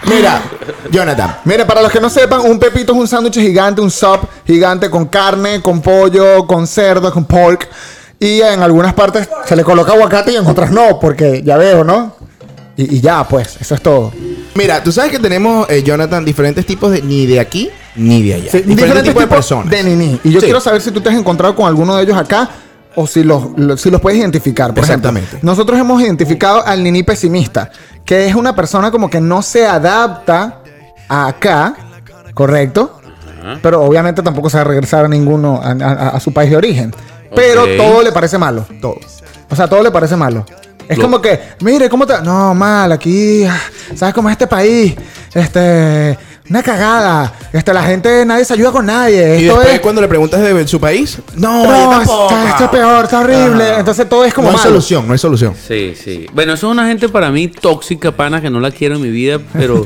[0.05, 0.43] Mira,
[0.91, 1.39] Jonathan.
[1.45, 4.91] Mire, para los que no sepan, un pepito es un sándwich gigante, un sub gigante
[4.91, 7.69] con carne, con pollo, con cerdo, con pork.
[8.23, 11.83] Y en algunas partes se le coloca aguacate y en otras no, porque ya veo,
[11.83, 12.15] ¿no?
[12.77, 14.13] Y, y ya, pues, eso es todo.
[14.55, 18.35] Mira, tú sabes que tenemos, eh, Jonathan, diferentes tipos de ni de aquí ni de
[18.35, 18.51] allá.
[18.53, 19.71] Sí, diferentes tipos de personas.
[19.71, 20.21] de nini.
[20.25, 20.47] Y yo Sí.
[20.47, 22.49] quiero saber si tú te has encontrado con alguno de ellos acá
[22.95, 24.73] o si los, lo- si los puedes identificar.
[24.73, 25.39] Por ejemplo, Exactamente.
[25.45, 27.71] nosotros hemos identificado al nini pesimista,
[28.05, 30.61] que es una persona como que no se adapta
[31.09, 31.75] a acá,
[32.35, 32.99] ¿correcto?
[33.61, 36.57] Pero obviamente tampoco se va a regresar a ninguno a, a- a su país de
[36.57, 36.95] origen.
[37.35, 38.65] Pero todo le parece malo.
[38.81, 38.97] Todo.
[39.51, 40.45] O sea, todo le parece malo.
[40.89, 42.15] Es Lo- como que, mire, ¿cómo te.?
[42.23, 43.45] No, mal, aquí.
[43.45, 43.57] ah,
[43.95, 44.95] ¿Sabes cómo es este país?
[45.33, 46.19] Este.
[46.51, 47.33] Una cagada.
[47.53, 49.39] Este, la gente, nadie se ayuda con nadie.
[49.41, 49.81] Y Esto después es.
[49.81, 53.65] cuando le preguntas de su país, no, No, está, es peor, está horrible.
[53.65, 53.77] Ah.
[53.79, 54.71] Entonces todo es como no hay malo.
[54.71, 55.55] solución, no hay solución.
[55.67, 56.27] Sí, sí.
[56.35, 59.11] Bueno, eso es una gente para mí tóxica, pana, que no la quiero en mi
[59.11, 59.85] vida, pero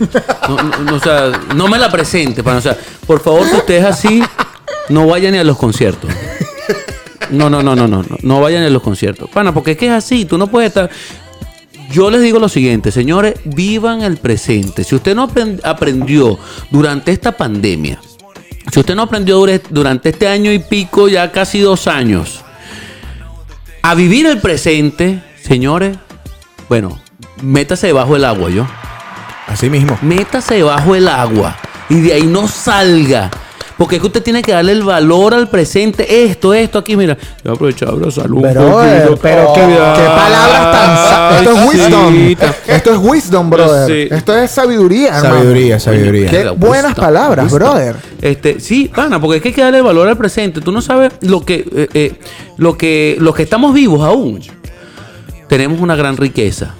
[0.48, 2.58] no, no- no, o sea, no me la presente, pana.
[2.58, 4.22] O sea, por favor, si usted es así,
[4.88, 6.10] no vaya ni a los conciertos.
[7.30, 9.28] No, no, no, no, no, no, no vayan a los conciertos.
[9.30, 10.90] Pana, porque es que es así, tú no puedes estar.
[11.90, 14.82] Yo les digo lo siguiente, señores, vivan el presente.
[14.84, 16.38] Si usted no aprend- aprendió
[16.70, 18.00] durante esta pandemia,
[18.72, 22.42] si usted no aprendió durante este año y pico, ya casi dos años,
[23.82, 25.96] a vivir el presente, señores,
[26.68, 27.00] bueno,
[27.42, 28.66] métase debajo del agua, yo.
[29.46, 29.96] Así mismo.
[30.02, 31.56] Métase debajo del agua
[31.88, 33.30] y de ahí no salga.
[33.76, 36.24] Porque es que usted tiene que darle el valor al presente.
[36.24, 37.16] Esto, esto, aquí, mira.
[37.16, 38.40] Yo voy a aprovechar para salud.
[38.42, 41.36] Pero, eh, pero qué, qué palabras tan.
[41.36, 42.36] Esto es wisdom.
[42.66, 43.86] Esto es wisdom, brother.
[43.86, 44.14] Sí.
[44.14, 45.34] Esto es sabiduría, hermano.
[45.36, 46.30] Sabiduría, sabiduría.
[46.30, 47.96] Qué buenas palabras, brother.
[48.22, 50.60] Este, sí, pana, porque es que hay que darle el valor al presente.
[50.62, 52.12] Tú no sabes lo que, eh, eh,
[52.56, 54.40] lo que, los que estamos vivos aún.
[55.48, 56.74] Tenemos una gran riqueza.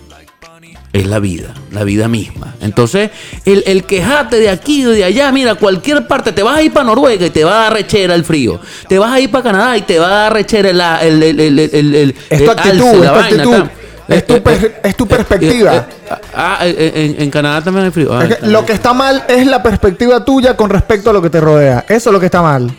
[1.00, 2.54] Es la vida, la vida misma.
[2.61, 3.11] Entonces,
[3.44, 6.72] el, el quejate de aquí o de allá, mira, cualquier parte, te vas a ir
[6.72, 8.61] para Noruega y te va a dar rechera el frío.
[8.88, 10.70] Te vas a ir para Canadá y te va a dar rechera
[11.02, 13.70] el, el, el, el, el, el- Es tu actitud, alce, es tu vaina, actitud.
[14.09, 15.87] Es tu Eh, eh, per- es tu eh, perspectiva.
[16.35, 18.12] Ah, eh, en, en Canadá también hay frío.
[18.16, 21.20] Ah, Es que lo que está mal es la perspectiva tuya con respecto a lo
[21.20, 21.85] que te rodea.
[21.88, 22.70] Eso es lo que está mal.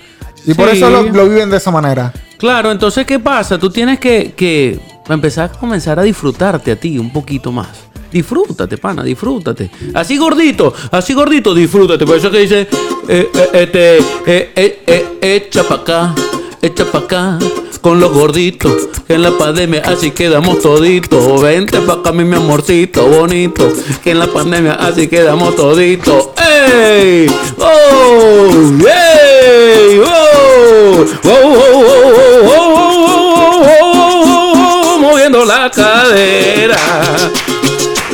[0.46, 0.78] Y por Sí.
[0.78, 2.14] eso lo, lo viven de esa manera.
[2.38, 3.58] Claro, entonces, ¿qué pasa?
[3.60, 7.68] Tú tienes que, que empezar a comenzar a disfrutarte a ti un poquito más.
[8.12, 9.70] Disfrútate, pana, disfrútate.
[9.94, 12.06] Así gordito, así gordito, disfrútate.
[12.06, 12.62] Por eso que dice,
[13.08, 16.16] eh, eh, este, eh, eh, eh, echa pa' acá,
[16.62, 17.38] echa pa' acá,
[17.82, 18.74] con los gorditos,
[19.06, 21.42] que en la pandemia así quedamos toditos.
[21.42, 23.72] Vente pa' acá, mi, amorcito bonito,
[24.04, 26.30] que en la pandemia así quedamos toditos.
[26.38, 27.28] ¡Ey!
[27.58, 28.50] ¡Oh!
[28.88, 30.00] ¡Ey!
[30.00, 31.06] ¡Oh!
[31.24, 31.30] ¡Oh!
[31.30, 31.84] ¡Oh!
[32.26, 32.56] ¡Oh!
[32.56, 33.62] ¡Oh!
[33.70, 34.54] ¡Oh!
[34.64, 35.00] ¡Oh!
[35.00, 36.78] Moviendo la cadera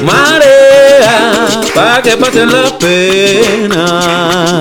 [0.04, 4.60] marea para que pasen la pena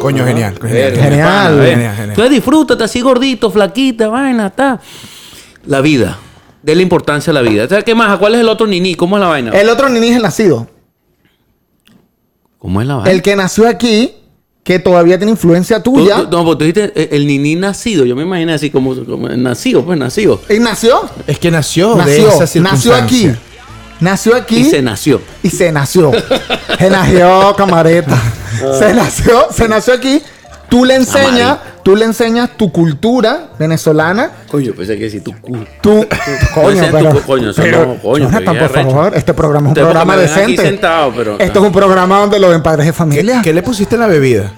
[0.00, 0.54] Coño, genial.
[0.60, 0.72] Genial.
[0.92, 1.28] Verga, Genial.
[1.28, 1.70] pana, ve.
[1.70, 2.10] Genial, genial.
[2.10, 4.80] Entonces disfrútate así gordito, flaquita, vaina, está.
[5.66, 6.18] La vida.
[6.62, 7.68] De la importancia a la vida.
[7.68, 8.16] ¿Sabes qué más?
[8.18, 8.94] ¿Cuál es el otro nini?
[8.94, 9.50] ¿Cómo es la vaina?
[9.52, 10.68] El otro niño es el nacido.
[12.58, 13.10] ¿Cómo es la vaina?
[13.10, 14.14] El que nació aquí,
[14.66, 16.16] que todavía tiene influencia Tú- tuya.
[16.16, 18.04] tú- no, porque tú dijiste eh, el niní nacido.
[18.04, 20.40] Yo me imaginé así como, como nacido, pues nacido.
[20.50, 21.08] ¿Y nació?
[21.28, 22.42] Es que nació, de Nació.
[22.42, 23.30] esa Nació aquí.
[24.00, 24.56] Nació aquí.
[24.58, 25.20] Y se nació.
[25.42, 26.10] y se nació.
[26.78, 28.20] se nació, camareta.
[28.78, 30.20] se nació, se nació aquí.
[30.68, 34.32] Tú le enseñas, tú le enseñas tu cultura venezolana.
[34.50, 35.32] Coño, pensé que si tú.
[35.40, 36.04] cu- Tú,
[36.52, 39.70] coño, tu pero, co- coño, eso pero, no, coño, Jonathan, por favor, este programa es
[39.70, 40.62] un porque programa decente.
[40.62, 43.40] sentado, pero- Esto es un programa donde lo ven padres de ¿Qué, familia.
[43.40, 44.52] qué le pusiste en la bebida?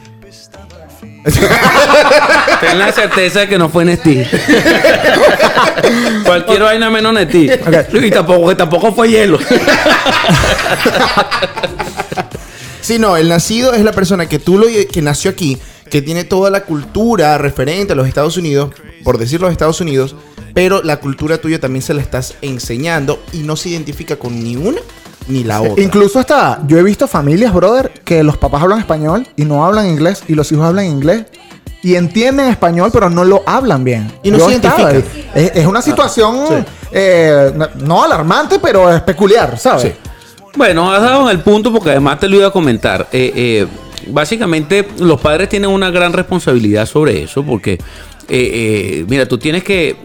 [2.63, 4.25] Ten la certeza de que no fue Nestí.
[6.25, 7.51] Cualquier vaina menos Nestí.
[8.03, 9.39] Y tampoco, que tampoco fue hielo.
[12.81, 15.59] Sí, no, el nacido es la persona que tú lo que nació aquí,
[15.89, 18.71] que tiene toda la cultura referente a los Estados Unidos,
[19.05, 20.15] por decir los Estados Unidos,
[20.55, 24.57] pero la cultura tuya también se la estás enseñando y no se identifica con ni
[24.57, 24.81] una
[25.29, 25.83] ni la otra.
[25.83, 29.87] Incluso hasta yo he visto familias, brother, que los papás hablan español y no hablan
[29.87, 31.27] inglés y los hijos hablan inglés
[31.83, 34.11] y entienden español pero no lo hablan bien.
[34.23, 35.05] Y no Yo se identifican.
[35.35, 36.55] Es, es una situación sí.
[36.93, 39.83] eh, no- no alarmante pero es peculiar, ¿sabes?
[39.83, 39.93] Sí.
[40.57, 43.07] Bueno, has dado en el punto porque además te lo iba a comentar.
[43.13, 43.67] Eh, eh,
[44.09, 47.79] básicamente, los padres tienen una gran responsabilidad sobre eso porque, eh,
[48.29, 49.97] eh, mira, tú tienes que.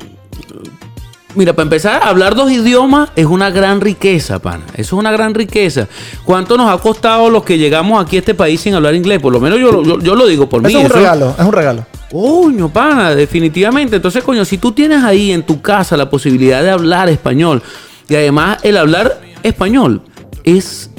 [1.35, 4.65] Mira, para empezar, hablar dos idiomas es una gran riqueza, pana.
[4.73, 5.87] Eso es una gran riqueza.
[6.23, 9.19] ¿Cuánto nos ha costado los que llegamos aquí a este país sin hablar inglés?
[9.19, 10.69] Por lo menos yo, lo- yo, yo lo digo por mí.
[10.71, 11.85] Es un Eso- regalo, es un regalo.
[12.11, 13.95] Coño, pana, definitivamente.
[13.95, 17.63] Entonces, coño, si tú tienes ahí en tu casa la posibilidad de hablar español
[18.07, 20.03] y además el hablar español
[20.43, 20.91] es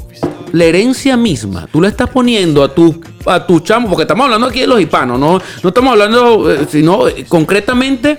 [0.54, 1.66] la herencia misma.
[1.70, 4.80] Tú le estás poniendo a tu a tu chamo, porque estamos hablando aquí de los
[4.80, 8.18] hispanos, no, no estamos hablando, eh, sino eh, concretamente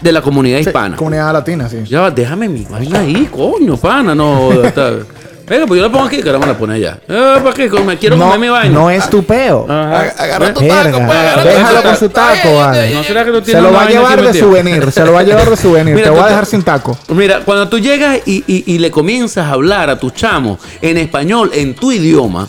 [0.00, 0.96] de la comunidad Sí, hispana.
[0.96, 1.78] comunidad latina, sí.
[1.84, 4.52] Ya, déjame mi vaina ahí, coño, pana, no.
[4.64, 4.98] está-
[5.46, 6.98] Venga, pues yo la pongo aquí, que ahora me la pone allá.
[7.06, 7.68] Eh, ¿Para qué?
[7.68, 8.72] Me quiero No, comer mi vaina.
[8.72, 9.66] no es tu peo.
[9.68, 10.14] Ajá.
[10.18, 12.94] Agarra tu Verga, taco, pues, agarra déjalo con su taco, vale.
[12.94, 15.20] ¿No será que tú tienes Se lo va a llevar de souvenir, se lo va
[15.20, 15.94] a llevar de souvenir.
[15.94, 16.98] Mira, Te voy a dejar sin taco.
[17.08, 20.96] Mira, cuando tú llegas y, y- y le comienzas a hablar a tus chamos en
[20.96, 22.48] español, en tu idioma,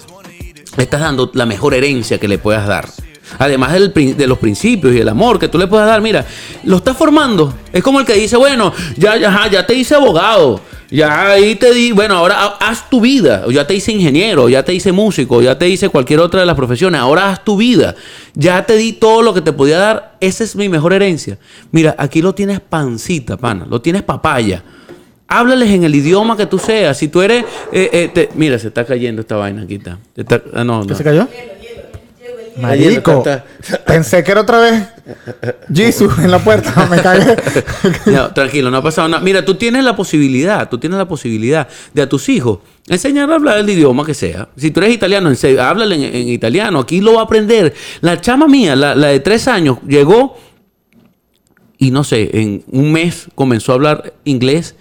[0.78, 2.88] le estás dando la mejor herencia que le puedas dar.
[3.40, 6.24] Además del de los principios y el amor que tú le puedas dar, mira,
[6.64, 7.54] lo estás formando.
[7.74, 10.62] Es como el que dice, bueno, ya, ya, ya te hice abogado.
[10.96, 13.44] Ya ahí te di, bueno, ahora ha- haz tu vida.
[13.48, 16.46] O Ya te hice ingeniero, ya te hice músico, ya te hice cualquier otra de
[16.46, 17.02] las profesiones.
[17.02, 17.96] Ahora haz tu vida.
[18.34, 20.16] Ya te di todo lo que te podía dar.
[20.22, 21.38] Esa es mi mejor herencia.
[21.72, 23.66] Mira, aquí lo tienes pancita, pana.
[23.70, 24.64] Lo tienes papaya.
[25.28, 26.98] Háblales en el idioma que tú seas.
[26.98, 27.44] Si tú eres.
[27.72, 29.76] eh, eh, te- mira, se está cayendo esta vaina aquí.
[29.76, 30.88] Está, Está- ah, no, no.
[30.88, 31.28] ¿Qué se cayó?
[32.58, 33.24] Marico,
[33.86, 34.84] pensé que era otra vez
[35.74, 36.88] Jesus en la puerta.
[36.92, 37.36] Me cagué.
[38.34, 39.24] Tranquilo, no ha pasado nada.
[39.24, 43.36] Mira, tú tienes la posibilidad, tú tienes la posibilidad de a tus hijos enseñar a
[43.36, 44.50] hablar el idioma que sea.
[44.56, 46.80] Si tú eres italiano, háblale en, en italiano.
[46.80, 47.74] Aquí lo va a aprender.
[48.02, 50.38] La chama mía, la de tres años, llegó
[51.78, 54.76] y no sé, en un mes comenzó a hablar inglés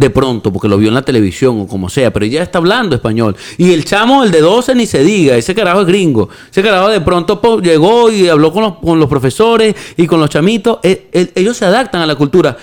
[0.00, 2.96] de pronto, porque lo vio en la televisión o como sea, pero ella está hablando
[2.96, 3.36] español.
[3.58, 6.30] Y el chamo, el de 12, ni se diga, ese carajo es gringo.
[6.50, 10.78] Ese carajo de pronto llegó y habló con los, profesores y con los chamitos.
[10.82, 12.56] E- e- ellos se adaptan a la cultura.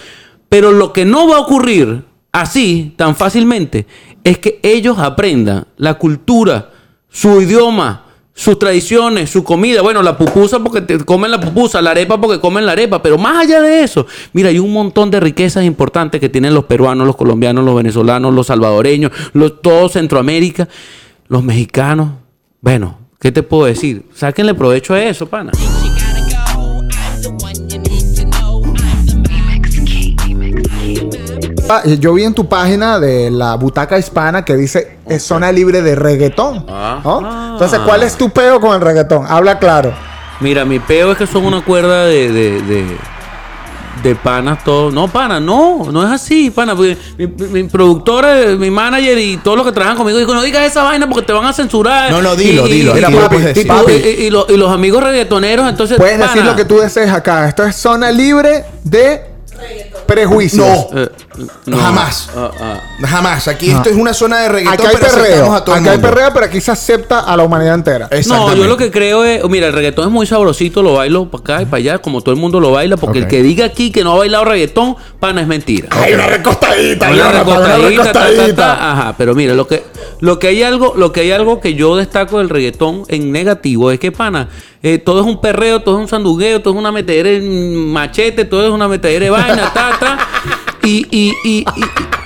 [0.49, 3.85] Pero lo que no va a ocurrir así, tan fácilmente,
[4.23, 6.71] es que ellos aprendan la cultura,
[7.07, 8.06] su idioma,
[8.37, 9.81] sus tradiciones, su comida.
[9.81, 13.01] Bueno, la pupusa porque te comen la pupusa, la arepa porque comen la arepa.
[13.01, 16.65] Pero más allá de eso, mira, hay un montón de riquezas importantes que tienen los
[16.65, 20.69] peruanos, los colombianos, los venezolanos, los salvadoreños, los, todo Centroamérica,
[21.27, 22.11] los mexicanos.
[22.61, 24.05] Bueno, ¿qué te puedo decir?
[24.13, 25.51] Sáquenle provecho a eso, pana.
[31.99, 35.95] Yo vi en tu página de la butaca hispana que dice es zona libre de
[35.95, 36.65] reggaetón.
[36.69, 36.99] Ah.
[37.03, 37.51] ¿no?
[37.53, 39.25] Entonces, ¿cuál es tu peo con el reggaetón?
[39.27, 39.93] Habla claro.
[40.39, 42.97] Mira, mi peo es que son una cuerda de, de, de,
[44.03, 44.93] de panas todos.
[44.93, 46.75] No, pana, no, no es así, pana.
[46.75, 50.43] porque Mi, mi- mi productora, mi manager y todos los que trabajan conmigo digo, no
[50.43, 52.11] digas esa vaina porque te van a censurar.
[52.11, 53.65] No, no, dilo, dilo, y- papi, y- decir.
[53.65, 53.91] y- papi.
[53.93, 55.97] y- y los- y los amigos reggaetoneros, entonces.
[55.97, 57.47] Puedes decir lo que tú desees acá.
[57.49, 59.21] Esto es zona libre de
[60.07, 60.87] prejuicios.
[60.91, 61.01] No.
[61.01, 61.09] eh,
[61.65, 61.77] no.
[61.77, 62.29] Jamás.
[62.35, 62.81] Ah, ah.
[63.07, 63.47] Jamás.
[63.47, 65.53] Aquí esto es una zona de reggaetón, Aquí hay pero perreo.
[65.53, 68.09] a todo el Aquí hay perreo, pero aquí se acepta a la humanidad entera.
[68.27, 71.41] No, yo lo que creo es, mira, el reggaetón es muy sabrosito, lo bailo para
[71.41, 73.91] acá y para allá, como todo el mundo lo baila, porque el que diga aquí
[73.91, 75.87] que no ha bailado reggaetón, pana, es mentira.
[75.91, 78.55] Hay una recostadita, Una Jonathan, una recostadita, ta, ta, recostadita.
[78.77, 78.91] ta.
[78.91, 79.83] Ajá, pero mira, lo que,
[80.19, 83.91] lo que hay algo, lo que hay algo que yo destaco del reggaetón en negativo
[83.91, 84.49] es que pana,
[84.83, 88.45] eh, todo es un perreo, todo es un sandugueo, todo es una metedera en machete,
[88.45, 90.17] todo es una metedera de vaina, ta, ta.
[90.83, 92.17] Y, y, y, y- y-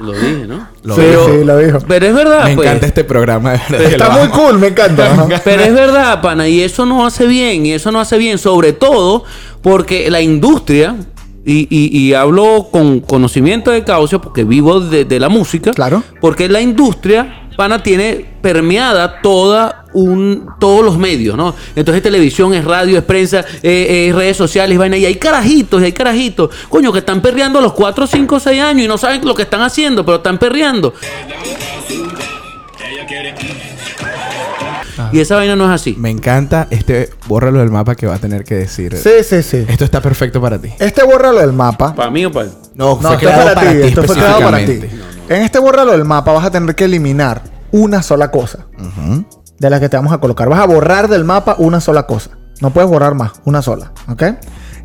[0.00, 0.68] lo dije, ¿no?
[0.94, 1.78] Sí, sí, lo dijo.
[1.88, 2.66] Pero es verdad, Me pues.
[2.68, 3.52] encanta este programa.
[3.52, 4.32] de verdad que Está muy amo.
[4.34, 5.26] cool, me encanta.
[5.44, 8.72] Pero es verdad, pana, y eso no hace bien, y eso no hace bien, sobre
[8.74, 9.24] todo
[9.62, 10.94] porque la industria,
[11.44, 16.02] y, y- y hablo con conocimiento de causa, porque vivo de, de la música, Claro.
[16.20, 21.54] porque la industria, pana, tiene permeada toda un, todos los medios, ¿no?
[21.76, 25.84] Entonces televisión, es radio, es prensa, eh, es redes sociales, vaina, y hay carajitos, y
[25.84, 29.24] hay carajitos, coño, que están perreando a los 4, 5, 6 años y no saben
[29.24, 30.92] lo que están haciendo, pero están perreando.
[35.12, 35.94] Y esa vaina no es así.
[35.98, 38.96] Me encanta este bórralo del mapa que va a tener que decir.
[38.96, 39.64] Sí, sí, sí.
[39.68, 40.70] Esto está perfecto para ti.
[40.78, 41.94] Este bórralo del mapa.
[41.94, 44.58] ¿Para mí o para No, No, fue esto creado para ti, esto fue creado para
[44.64, 44.80] ti.
[45.28, 48.66] En este bórralo del mapa vas a tener que eliminar una sola cosa
[49.58, 50.48] de la que te vamos a colocar.
[50.48, 52.30] Vas a borrar del mapa una sola cosa.
[52.60, 54.22] No puedes borrar más, una sola, ¿ok?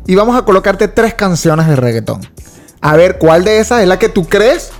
[0.06, 2.20] Y vamos a colocarte tres canciones de reggaetón.
[2.80, 4.70] A ver cuál de esas es la que tú crees,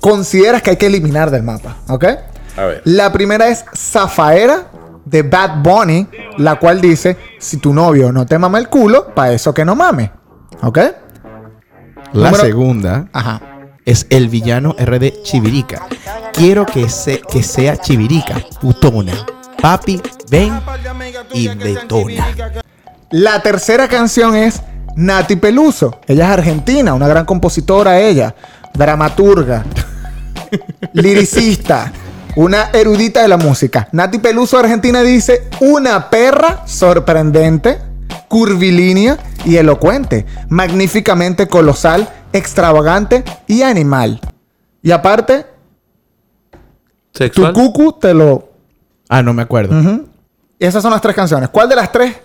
[0.00, 2.04] consideras que hay que eliminar del mapa, ¿ok?
[2.56, 2.82] A ver.
[2.84, 4.70] La primera es Zafaera
[5.04, 6.06] de Bad Bunny,
[6.38, 9.74] la cual dice, si tu novio no te mama el culo, para eso que no
[9.74, 10.10] mame,
[10.62, 10.78] ¿ok?
[12.12, 13.40] La Número- segunda Ajá.
[13.84, 15.82] es el villano RD Chivirica.
[16.32, 19.12] Quiero que, se, que sea Chivirica, putona.
[19.60, 20.60] Papi, ven
[21.32, 22.26] y detona.
[23.10, 24.62] La tercera canción es
[24.96, 25.98] Nati Peluso.
[26.06, 28.34] Ella es argentina, una gran compositora ella,
[28.74, 29.64] dramaturga,
[30.92, 31.92] liricista,
[32.36, 33.88] una erudita de la música.
[33.92, 37.78] Nati Peluso argentina dice una perra sorprendente,
[38.28, 44.20] curvilínea y elocuente, magníficamente colosal, extravagante y animal.
[44.82, 45.46] Y aparte,
[47.32, 48.50] tu cucu te lo
[49.08, 49.74] Ah, no me acuerdo.
[50.58, 51.50] Esas son las tres canciones.
[51.50, 52.16] ¿Cuál de las tres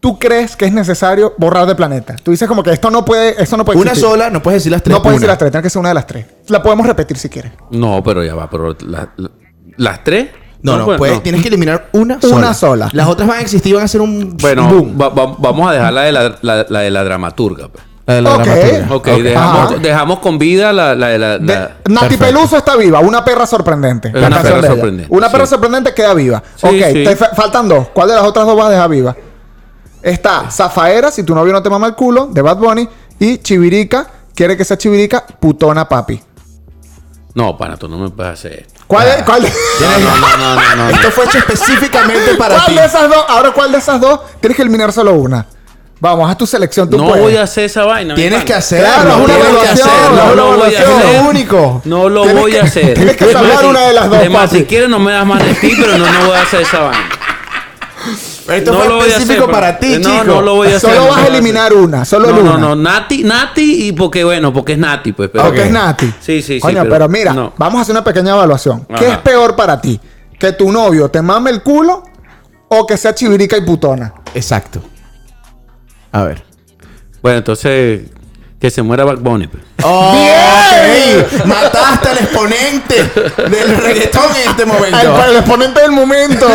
[0.00, 2.16] tú crees que es necesario borrar del planeta?
[2.22, 4.10] Tú dices como que esto no puede, esto no puede Una existir.
[4.10, 4.96] sola, no puedes decir las tres.
[4.96, 6.26] No puedes decir las tres, tiene que ser una de las tres.
[6.48, 7.52] La podemos repetir si quieres.
[7.70, 9.30] No, pero ya va, pero la- la-
[9.78, 10.28] las tres.
[10.60, 12.36] No, no, pues, puedes, tienes que eliminar una sola.
[12.36, 12.88] Una sola.
[12.92, 14.98] Las otras van a existir, van a ser un Bueno, boom.
[15.00, 17.68] va- va- vamos a dejar la de la, la- la de la dramaturga.
[17.68, 17.84] pues.
[18.06, 18.42] La de la Ok.
[18.44, 18.94] dramaturga.
[18.94, 19.78] Ok, Ok.
[19.80, 21.38] Dejamos, con vida la, la de la.
[21.38, 22.24] De- la- Nati perfecto.
[22.24, 24.08] Peluso está viva, una perra sorprendente.
[24.08, 25.50] Una perra sorprendente, Una perra sí.
[25.50, 26.42] sorprendente queda viva.
[26.56, 27.04] Sí, ok, sí.
[27.04, 27.88] te fa- faltan dos.
[27.92, 29.14] ¿Cuál de las otras dos vas a dejar viva?
[30.02, 32.88] Está Zafaera, si tu novio no te mama el culo, de Bad Bunny.
[33.20, 36.20] Y Chivirica, quiere que sea Chivirica, putona papi.
[37.34, 38.77] No, pana, tú no me puedes hacer esto.
[38.88, 39.48] ¿Cuál, de, cuál, de-
[39.80, 40.90] No, no, no, no, no, no.
[40.90, 42.74] Esto fue hecho específicamente para ¿Cuál ti.
[42.74, 43.24] de esas dos?
[43.28, 44.20] Ahora, ¿cuál de esas dos?
[44.40, 45.46] Tienes que eliminar solo una.
[46.00, 46.88] Vamos, haz tu selección.
[46.88, 47.22] Tú No puedes.
[47.22, 48.14] voy a hacer esa vaina.
[48.14, 48.86] Tienes que hacerlo.
[48.86, 50.88] Claro, es una tienes que evaluación, es No lo voy a hacer.
[50.88, 51.82] Es lo único.
[51.84, 52.94] No lo Tienes voy que- a hacer.
[52.94, 54.58] tienes que Es salvar una de las dos, Es más, papi.
[54.60, 56.78] si quieres no me das más de ti, pero no, no voy a hacer esa
[56.80, 57.08] vaina.
[58.48, 60.24] Esto no fue lo voy a específico hacer, para ti, no, chico.
[60.24, 60.90] No, lo voy a hacer.
[60.90, 62.52] Solo no vas a eliminar una, solo no, una.
[62.52, 65.30] No, no, Nati, Nati y porque bueno, porque es Nati, pues.
[65.30, 65.66] Pero, Porque Ok.
[65.66, 66.06] es Nati.
[66.20, 68.86] Sí, sí, sí, Coño, pero, pero mira, vamos a hacer una pequeña evaluación.
[68.98, 70.00] ¿Qué es peor para ti?
[70.38, 72.02] ¿Que tu novio te mame el culo
[72.68, 74.14] o que sea chivirica y putona?
[74.34, 74.80] Exacto.
[76.12, 76.42] A ver.
[77.22, 78.02] Bueno, entonces
[78.60, 79.46] que se muera Back Bunny.
[79.46, 79.62] pues.
[79.84, 81.26] Oh, ¡Bien!
[81.44, 82.94] Mataste al exponente
[83.50, 85.24] del reggaetón en este momento.
[85.24, 86.46] el exponente del momento.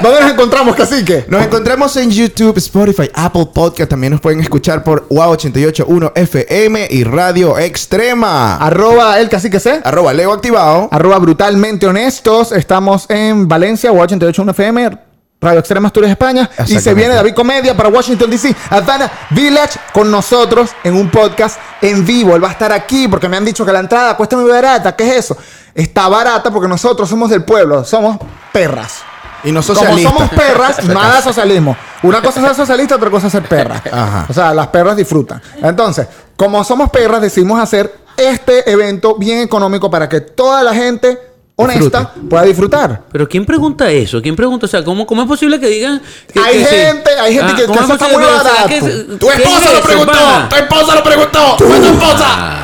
[0.00, 1.24] ¿Dónde nos encontramos, cacique?
[1.28, 3.90] Nos encontramos en YouTube, Spotify, Apple Podcast.
[3.90, 8.56] También nos pueden escuchar por Wow 881 FM y Radio Extrema.
[8.56, 9.80] Arroba el cacique C.
[9.84, 10.88] Arroba Leo Activado.
[10.92, 12.52] Arroba brutalmente honestos.
[12.52, 15.11] Estamos en Valencia, 88 FM,
[15.42, 16.48] Radio Extrema Asturias, España.
[16.68, 21.58] Y se viene David Comedia para Washington DC, Havana Village, con nosotros en un podcast
[21.80, 22.36] en vivo.
[22.36, 24.94] Él va a estar aquí porque me han dicho que la entrada cuesta muy barata.
[24.94, 25.36] ¿Qué es eso?
[25.74, 28.18] Está barata porque nosotros somos del pueblo, somos
[28.52, 29.00] perras.
[29.42, 30.10] Y no Como socialista.
[30.10, 31.76] somos perras, nada socialismo.
[32.04, 33.82] Una cosa es ser socialista, otra cosa es ser perra.
[33.92, 34.26] Ajá.
[34.28, 35.42] O sea, las perras disfrutan.
[35.60, 41.31] Entonces, como somos perras, decidimos hacer este evento bien económico para que toda la gente
[41.56, 43.02] honesta pueda disfrutar.
[43.12, 44.20] Pero ¿quién pregunta eso?
[44.22, 44.66] ¿Quién pregunta?
[44.66, 46.00] O sea, ¿cómo, cómo es posible que digan
[46.32, 46.74] que, Hay que sí?
[46.76, 48.68] gente- hay gente que- ¿cómo que es eso está muy Pero, o sea, barato.
[48.68, 50.12] ¿qué- Tu esposa es lo preguntó.
[50.12, 50.48] pana?
[50.48, 51.56] Tu esposa lo preguntó.
[51.58, 52.58] Fue tu esposa.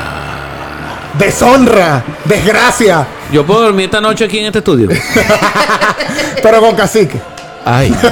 [1.17, 4.89] Deshonra, desgracia, Yo puedo dormir esta noche aquí en este estudio.
[6.41, 7.21] pero con cacique.
[7.65, 7.95] Ay.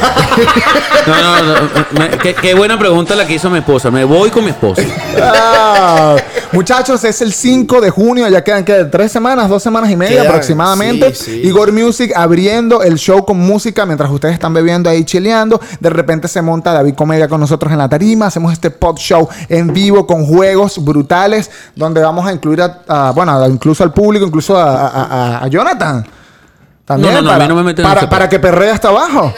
[1.08, 1.70] No, no, no.
[2.00, 3.90] me- qué, qué buena pregunta la que hizo mi esposa.
[3.90, 4.82] Me voy con mi esposa.
[5.22, 6.18] Ah,
[6.52, 10.18] muchachos, es el 5 de junio, ya quedan que tres semanas, dos semanas y media
[10.18, 11.14] Quedan, aproximadamente.
[11.16, 11.48] sí, sí.
[11.48, 15.62] Igor Music abriendo el show con música mientras ustedes están bebiendo ahí chileando.
[15.80, 18.26] De repente se monta David Comedia con nosotros en la tarima.
[18.28, 23.12] Hacemos este pop show en vivo con juegos brutales donde vamos a incluir a, a-
[23.12, 25.04] bueno, a- incluso al público, incluso a, a-
[25.38, 26.06] a- a Jonathan.
[26.88, 28.40] También No, no, no, a para, mí no me meten en para, ese para que
[28.40, 29.34] perrea hasta abajo.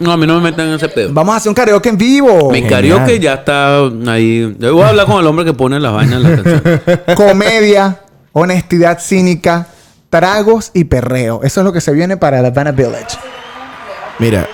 [0.00, 1.14] No, a mí no me metan en ese pedo.
[1.14, 2.50] Vamos a hacer un karaoke en vivo.
[2.50, 4.54] Mi karaoke ya está ahí.
[4.58, 6.82] Yo voy a hablar con el hombre que pone las vainas en la canción.
[7.16, 8.00] Comedia,
[8.32, 9.66] honestidad cínica,
[10.10, 11.40] tragos y perreo.
[11.42, 13.16] Eso es lo que se viene para la Havana Village.
[14.18, 14.46] Mira.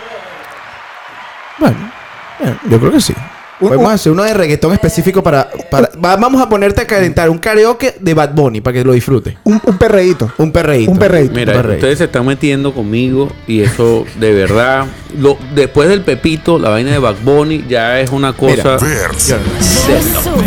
[1.59, 1.93] Bueno,
[2.39, 3.15] bueno, yo creo que sí.
[3.61, 6.87] Un- Podemos un- hacer uno de reggaetón específico para, para- va- Vamos a ponerte a
[6.87, 9.37] calentar un karaoke de Bad Bunny para que lo disfrutes.
[9.45, 10.31] Un, un perreíto.
[10.39, 10.91] Un perreíto.
[10.91, 11.35] Un perreíto.
[11.35, 14.87] Mira, ustedes se están metiendo conmigo y eso de verdad.
[15.19, 18.79] Lo, después del Pepito, la vaina de Back Bunny ya es una cosa.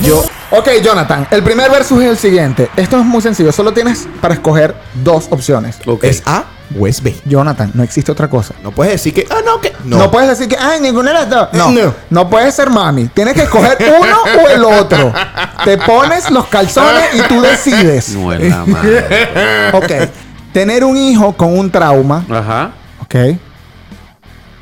[0.03, 1.27] Yo, Ok, Jonathan.
[1.31, 2.69] El primer versus es el siguiente.
[2.77, 3.51] Esto es muy sencillo.
[3.51, 5.79] Solo tienes para escoger dos opciones.
[5.87, 6.03] Ok.
[6.03, 6.43] ¿Es A
[6.79, 7.15] o es B?
[7.25, 8.53] Jonathan, no existe otra cosa.
[8.63, 9.27] No puedes decir que.
[9.29, 9.73] Ah, no, que.
[9.83, 10.09] No.
[10.11, 11.49] puedes decir que, ay, ninguna de las dos.
[11.53, 11.93] No, no.
[12.09, 12.29] No.
[12.29, 13.07] puedes ser mami.
[13.07, 15.13] Tienes que escoger uno o el otro.
[15.63, 18.09] Te pones los calzones y tú decides.
[18.23, 19.69] No es la madre.
[19.73, 19.91] Ok.
[20.53, 22.23] Tener un hijo con un trauma.
[22.29, 22.71] Ajá.
[23.01, 23.15] Ok.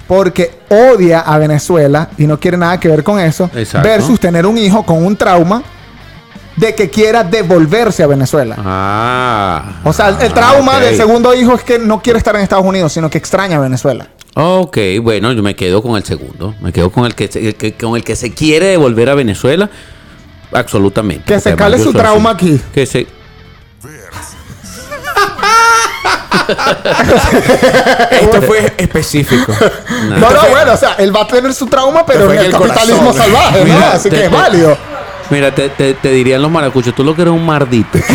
[0.07, 3.49] Porque odia a Venezuela y no quiere nada que ver con eso.
[3.53, 3.88] Exacto.
[3.88, 5.64] Versus tener un hijo con un trauma
[6.62, 8.55] de que quiera devolverse a Venezuela.
[8.59, 9.80] Ah.
[9.84, 10.84] O sea, el, trauma ok.
[10.84, 13.62] del segundo hijo es que no quiere estar en Estados Unidos, sino que extraña a
[13.62, 14.07] Venezuela.
[14.36, 16.53] Ok, bueno, yo me quedo con el segundo.
[16.62, 19.16] Me quedo con el que, se- el que- con el que se quiere devolver a
[19.16, 19.72] Venezuela.
[20.53, 21.24] Absolutamente.
[21.26, 22.53] Que se cale su trauma así.
[22.53, 22.62] aquí.
[22.74, 23.07] Que se.
[28.12, 29.53] Esto fue específico.
[30.09, 32.51] No, no, bueno, o sea, él va a tener su trauma, pero en el el
[32.51, 33.22] capitalismo corazón.
[33.24, 33.66] salvaje, ¿no?
[33.74, 34.78] Mira, Así que es válido.
[35.32, 37.97] Mira, te, te- te dirían los maracuchos, tú lo que eres un mardito.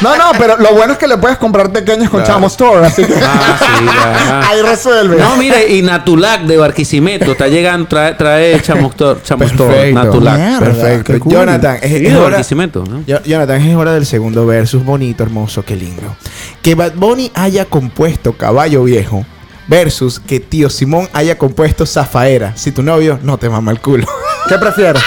[0.00, 3.04] No, no, pero lo bueno es que le puedes comprar pequeños con Chamo Store, así
[3.04, 4.40] que Ah, sí, ya.
[4.48, 5.18] ahí resuelve.
[5.18, 10.02] No, mire, y Natulac de Barquisimeto está llegando, trae, trae Chamostor, Chamostor, Perfecto.
[10.02, 10.38] Natulac.
[10.38, 11.20] Mierda, Perfecto.
[11.20, 11.32] cool.
[11.34, 13.02] Jonathan, es, Sí, es de hora, Barquisimeto, ¿no?
[13.26, 14.82] Jonathan, es hora del segundo versus.
[14.82, 16.16] Bonito, hermoso, qué lindo.
[16.62, 19.26] Que Bad Bunny haya compuesto Caballo Viejo
[19.68, 22.56] versus que Tío Simón haya compuesto Zafaera.
[22.56, 24.06] Si tu novio no te mama el culo.
[24.48, 25.02] ¿Qué prefieres?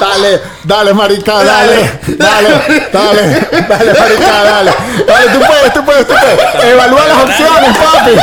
[0.00, 4.74] Dale, dale, marica, dale, dale, dale, dale, marica, dale.
[5.06, 6.64] Dale, tú puedes, tú puedes, tú puedes.
[6.64, 8.16] Evalúa las opciones, papi.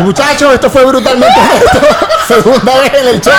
[0.00, 1.80] Muchachos, esto fue brutalmente honesto.
[2.28, 3.32] Segunda vez en el show.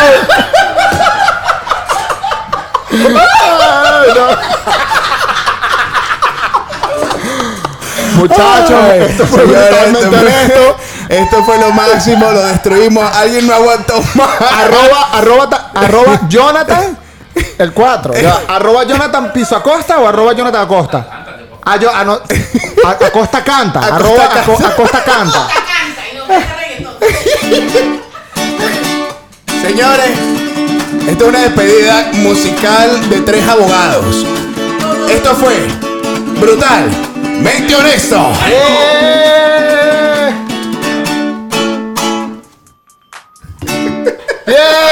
[2.89, 4.57] Ay, no.
[8.17, 10.77] Muchachos, esto fue brutalmente esto,
[11.09, 13.09] esto fue lo máximo, lo destruimos.
[13.15, 14.29] Alguien no aguantó más.
[14.51, 16.97] arroba, arroba, ta- arroba Jonathan,
[17.57, 18.13] el 4.
[18.47, 21.07] Arroba Jonathan Piso Acosta o arroba Jonathan Acosta.
[21.63, 22.13] Ah, yo, ah, no,
[22.85, 23.79] A- Acosta canta.
[23.79, 24.41] Acosta arroba canta.
[24.41, 25.47] Aco- Acosta canta.
[29.61, 30.11] Señores,
[31.07, 34.25] esto es una despedida musical de tres abogados.
[35.09, 35.67] Esto fue
[36.39, 36.89] brutal,
[37.41, 38.31] mente honesto.
[38.49, 39.56] ¡Eh!
[44.47, 44.87] ¡Yeah!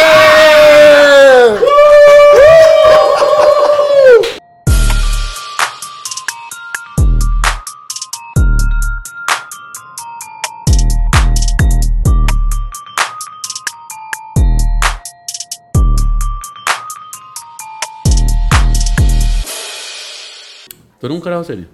[20.99, 21.67] ¿Tú eres un carajo serio?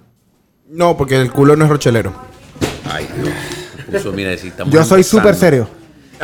[0.68, 2.12] No, porque el culo no es rochelero.
[2.90, 3.30] Ay, Dios.
[3.90, 5.22] Puso, mira, si estamos Yo soy empezando.
[5.22, 5.68] súper serio.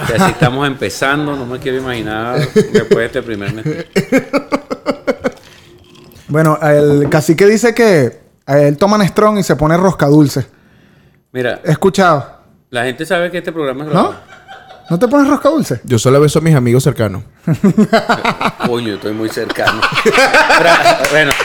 [0.09, 3.65] Ya si estamos empezando, no me quiero imaginar después de este primer mes.
[6.29, 10.47] Bueno, el cacique dice que él toma Nestrón y se pone rosca dulce.
[11.33, 12.39] Mira, He escuchado.
[12.71, 14.01] la gente sabe que este programa es ¿No?
[14.03, 14.29] grabado.
[14.91, 15.81] ¿No te pones rosca dulce?
[15.85, 17.23] Yo solo beso a mis amigos cercanos.
[18.67, 19.81] Coño, estoy muy cercano.
[20.03, 20.71] Pero,
[21.11, 21.31] bueno,